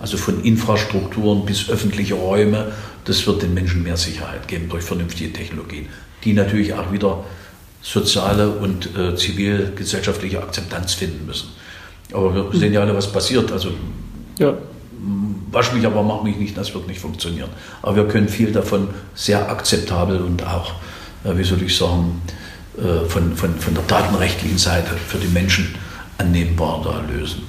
[0.00, 2.72] Also von Infrastrukturen bis öffentliche Räume.
[3.04, 5.88] Das wird den Menschen mehr Sicherheit geben durch vernünftige Technologien,
[6.24, 7.24] die natürlich auch wieder
[7.86, 11.50] soziale und äh, zivilgesellschaftliche Akzeptanz finden müssen.
[12.12, 13.52] Aber wir sehen ja alle, was passiert.
[13.52, 13.70] Also
[14.38, 14.54] ja.
[15.52, 17.50] wasch mich, aber mach mich nicht, das wird nicht funktionieren.
[17.82, 20.72] Aber wir können viel davon sehr akzeptabel und auch,
[21.24, 22.22] äh, wie soll ich sagen,
[22.76, 25.74] äh, von, von, von der datenrechtlichen Seite für die Menschen
[26.18, 27.42] annehmbar da lösen.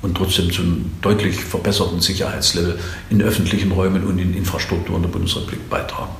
[0.00, 2.78] und trotzdem zu einem deutlich verbesserten Sicherheitslevel
[3.10, 6.12] in öffentlichen Räumen und in Infrastruktur in der Bundesrepublik beitragen.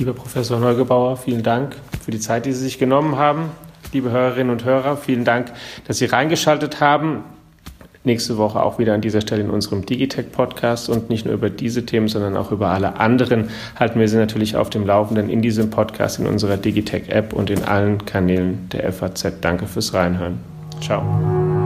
[0.00, 3.50] Lieber Professor Neugebauer, vielen Dank für die Zeit, die Sie sich genommen haben.
[3.92, 5.52] Liebe Hörerinnen und Hörer, vielen Dank,
[5.86, 7.22] dass Sie reingeschaltet haben.
[8.02, 11.84] Nächste Woche auch wieder an dieser Stelle in unserem Digitech-Podcast und nicht nur über diese
[11.84, 15.68] Themen, sondern auch über alle anderen halten wir Sie natürlich auf dem Laufenden in diesem
[15.68, 19.34] Podcast, in unserer Digitech-App und in allen Kanälen der FAZ.
[19.42, 20.38] Danke fürs Reinhören.
[20.80, 21.59] Ciao.